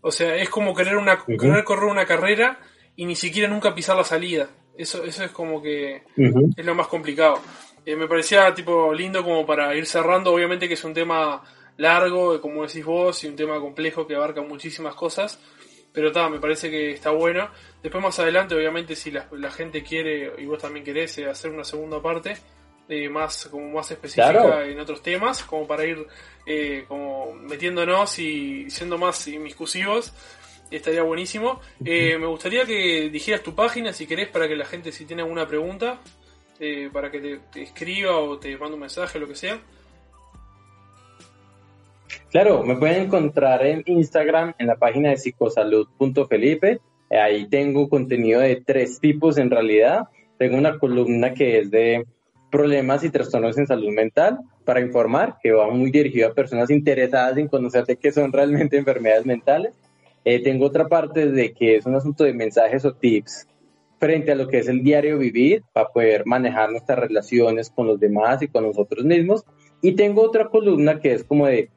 O 0.01 0.13
sea, 0.13 0.37
es 0.37 0.51
como 0.51 0.75
querer, 0.75 0.97
una, 0.97 1.19
correr 1.19 1.85
una 1.85 2.05
carrera 2.05 2.59
y 2.95 3.07
ni 3.07 3.17
siquiera 3.17 3.49
nunca 3.49 3.75
pisar 3.75 3.97
la 3.97 4.05
salida. 4.05 4.49
Eso, 4.77 5.05
eso 5.05 5.25
es 5.25 5.31
como 5.31 5.63
que 5.63 6.03
es 6.17 6.65
lo 6.65 6.75
más 6.75 6.89
complicado. 6.89 7.41
Eh, 7.87 7.97
me 7.97 8.07
parecía 8.07 8.53
tipo 8.55 8.93
lindo 8.93 9.23
como 9.23 9.45
para 9.45 9.75
ir 9.75 9.87
cerrando, 9.87 10.33
obviamente 10.33 10.69
que 10.69 10.75
es 10.75 10.85
un 10.85 10.95
tema 10.95 11.43
largo, 11.77 12.41
como 12.41 12.67
decís 12.67 12.85
vos, 12.85 13.23
y 13.25 13.29
un 13.29 13.37
tema 13.37 13.61
complejo 13.61 14.07
que 14.07 14.15
abarca 14.15 14.41
muchísimas 14.43 14.95
cosas. 14.95 15.39
Pero 15.95 16.09
está, 16.09 16.29
me 16.29 16.41
parece 16.41 16.69
que 16.71 16.91
está 16.91 17.11
bueno. 17.13 17.49
Después 17.81 18.03
más 18.03 18.19
adelante, 18.19 18.57
obviamente, 18.57 18.97
si 18.97 19.13
la, 19.13 19.51
gente 19.53 19.85
quiere 19.85 20.33
y 20.39 20.45
vos 20.45 20.61
también 20.61 20.85
querés 20.85 21.17
eh, 21.19 21.31
hacer 21.31 21.53
una 21.53 21.63
segunda 21.63 22.03
parte, 22.03 22.37
eh, 22.89 23.09
más 23.09 23.47
como 23.47 23.71
más 23.71 23.93
específica 23.93 24.65
en 24.67 24.81
otros 24.81 25.03
temas, 25.03 25.45
como 25.45 25.69
para 25.69 25.87
ir 25.87 26.05
eh, 26.45 26.85
como 26.89 27.33
metiéndonos 27.35 28.19
y 28.19 28.69
siendo 28.71 28.99
más 28.99 29.29
inmiscusivos, 29.29 30.13
estaría 30.69 31.05
buenísimo. 31.05 31.61
me 31.79 32.27
gustaría 32.27 32.65
que 32.65 33.09
dijeras 33.09 33.45
tu 33.45 33.55
página 33.55 33.93
si 33.93 34.09
querés 34.09 34.29
para 34.29 34.49
que 34.49 34.57
la 34.57 34.65
gente 34.65 34.91
si 34.91 35.05
tiene 35.05 35.23
alguna 35.23 35.47
pregunta, 35.47 36.01
para 36.93 37.09
que 37.09 37.21
te, 37.21 37.39
te, 37.53 37.63
escriba 37.63 38.19
o 38.19 38.37
te 38.37 38.59
mande 38.59 38.75
un 38.75 38.81
mensaje, 38.81 39.21
lo 39.21 39.29
que 39.29 39.37
sea. 39.37 39.61
Claro, 42.31 42.63
me 42.65 42.77
pueden 42.77 43.05
encontrar 43.05 43.65
en 43.65 43.83
Instagram 43.87 44.55
en 44.59 44.67
la 44.67 44.77
página 44.77 45.11
de 45.11 45.17
psicosalud.felipe. 45.17 46.81
Ahí 47.11 47.49
tengo 47.49 47.89
contenido 47.89 48.41
de 48.41 48.57
tres 48.57 48.99
tipos 49.01 49.39
en 49.39 49.51
realidad. 49.51 50.05
Tengo 50.39 50.57
una 50.57 50.79
columna 50.79 51.33
que 51.33 51.59
es 51.59 51.71
de 51.71 52.05
problemas 52.51 53.03
y 53.05 53.11
trastornos 53.11 53.59
en 53.59 53.67
salud 53.67 53.91
mental 53.91 54.39
para 54.65 54.81
informar, 54.81 55.39
que 55.43 55.53
va 55.53 55.69
muy 55.71 55.91
dirigido 55.91 56.29
a 56.29 56.35
personas 56.35 56.71
interesadas 56.71 57.37
en 57.37 57.49
conocer 57.49 57.85
de 57.85 57.97
qué 57.97 58.13
son 58.13 58.33
realmente 58.33 58.77
enfermedades 58.79 59.27
mentales. 59.27 59.75
Eh, 60.25 60.43
tengo 60.43 60.67
otra 60.67 60.89
parte 60.89 61.31
de 61.31 61.53
que 61.53 61.77
es 61.77 61.87
un 61.87 61.97
asunto 61.97 62.25
de 62.25 62.33
mensajes 62.33 62.85
o 62.85 62.95
tips 62.95 63.47
frente 63.99 64.33
a 64.33 64.35
lo 64.35 64.49
que 64.49 64.59
es 64.59 64.69
el 64.69 64.83
diario 64.83 65.19
vivir 65.19 65.63
para 65.73 65.89
poder 65.89 66.27
manejar 66.27 66.71
nuestras 66.71 66.99
relaciones 66.99 67.71
con 67.71 67.87
los 67.87 67.99
demás 68.01 68.43
y 68.43 68.49
con 68.49 68.65
nosotros 68.65 69.05
mismos. 69.05 69.45
Y 69.83 69.93
tengo 69.93 70.23
otra 70.23 70.49
columna 70.49 71.01
que 71.01 71.13
es 71.13 71.25
como 71.25 71.47
de 71.47 71.71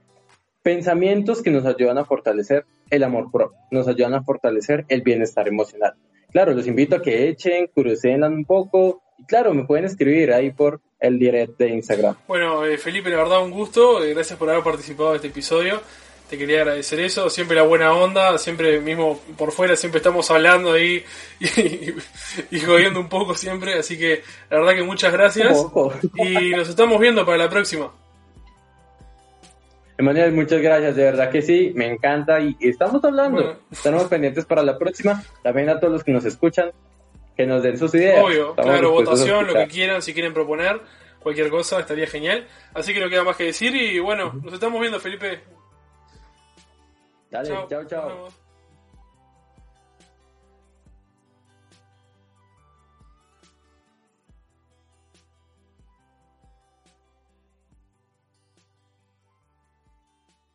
Pensamientos 0.67 1.41
que 1.41 1.49
nos 1.49 1.65
ayudan 1.65 1.97
a 1.97 2.03
fortalecer 2.03 2.65
el 2.89 3.05
amor 3.05 3.31
propio, 3.31 3.57
nos 3.71 3.87
ayudan 3.87 4.15
a 4.15 4.23
fortalecer 4.23 4.83
el 4.89 5.01
bienestar 5.01 5.47
emocional. 5.47 5.93
Claro, 6.29 6.53
los 6.53 6.67
invito 6.67 6.97
a 6.97 7.01
que 7.01 7.29
echen, 7.29 7.67
curiosen 7.67 8.21
un 8.25 8.43
poco 8.43 9.01
y 9.17 9.23
claro, 9.23 9.53
me 9.53 9.63
pueden 9.63 9.85
escribir 9.85 10.33
ahí 10.33 10.51
por 10.51 10.81
el 10.99 11.19
direct 11.19 11.57
de 11.57 11.69
Instagram. 11.69 12.17
Bueno, 12.27 12.65
eh, 12.65 12.77
Felipe, 12.77 13.09
la 13.09 13.15
verdad 13.15 13.45
un 13.45 13.51
gusto, 13.51 14.03
eh, 14.03 14.13
gracias 14.13 14.37
por 14.37 14.49
haber 14.49 14.61
participado 14.61 15.11
de 15.11 15.15
este 15.15 15.29
episodio. 15.29 15.79
Te 16.29 16.37
quería 16.37 16.63
agradecer 16.63 16.99
eso, 16.99 17.29
siempre 17.29 17.55
la 17.55 17.63
buena 17.63 17.93
onda, 17.93 18.37
siempre 18.37 18.81
mismo 18.81 19.21
por 19.37 19.53
fuera, 19.53 19.77
siempre 19.77 19.99
estamos 19.99 20.29
hablando 20.31 20.73
ahí 20.73 21.01
y, 22.51 22.59
jodiendo 22.59 22.99
un 22.99 23.07
poco 23.07 23.35
siempre, 23.35 23.75
así 23.75 23.97
que 23.97 24.21
la 24.49 24.57
verdad 24.57 24.75
que 24.75 24.83
muchas 24.83 25.13
gracias 25.13 25.65
y 26.15 26.49
nos 26.49 26.67
estamos 26.67 26.99
viendo 26.99 27.25
para 27.25 27.37
la 27.37 27.49
próxima. 27.49 27.89
Emanuel, 29.97 30.31
muchas 30.31 30.61
gracias, 30.61 30.95
de 30.95 31.03
verdad 31.03 31.31
que 31.31 31.41
sí, 31.41 31.71
me 31.75 31.87
encanta 31.87 32.39
y 32.39 32.55
estamos 32.59 33.03
hablando. 33.03 33.59
Estamos 33.71 34.03
pendientes 34.05 34.45
para 34.45 34.61
la 34.61 34.77
próxima. 34.77 35.23
También 35.41 35.69
a 35.69 35.79
todos 35.79 35.91
los 35.91 36.03
que 36.03 36.11
nos 36.11 36.23
escuchan, 36.23 36.71
que 37.35 37.47
nos 37.47 37.63
den 37.63 37.77
sus 37.77 37.95
ideas. 37.95 38.23
Obvio, 38.23 38.55
claro, 38.55 38.91
votación, 38.91 39.47
lo 39.47 39.53
que 39.53 39.67
quieran, 39.67 40.01
si 40.01 40.13
quieren 40.13 40.33
proponer 40.33 40.81
cualquier 41.19 41.49
cosa, 41.49 41.79
estaría 41.79 42.05
genial. 42.05 42.47
Así 42.73 42.93
que 42.93 42.99
no 42.99 43.09
queda 43.09 43.23
más 43.23 43.35
que 43.37 43.45
decir 43.45 43.75
y 43.75 43.97
bueno, 43.99 44.33
nos 44.43 44.53
estamos 44.53 44.79
viendo, 44.79 44.99
Felipe. 44.99 45.41
Dale, 47.31 47.49
chao, 47.67 47.85
chao. 47.85 48.46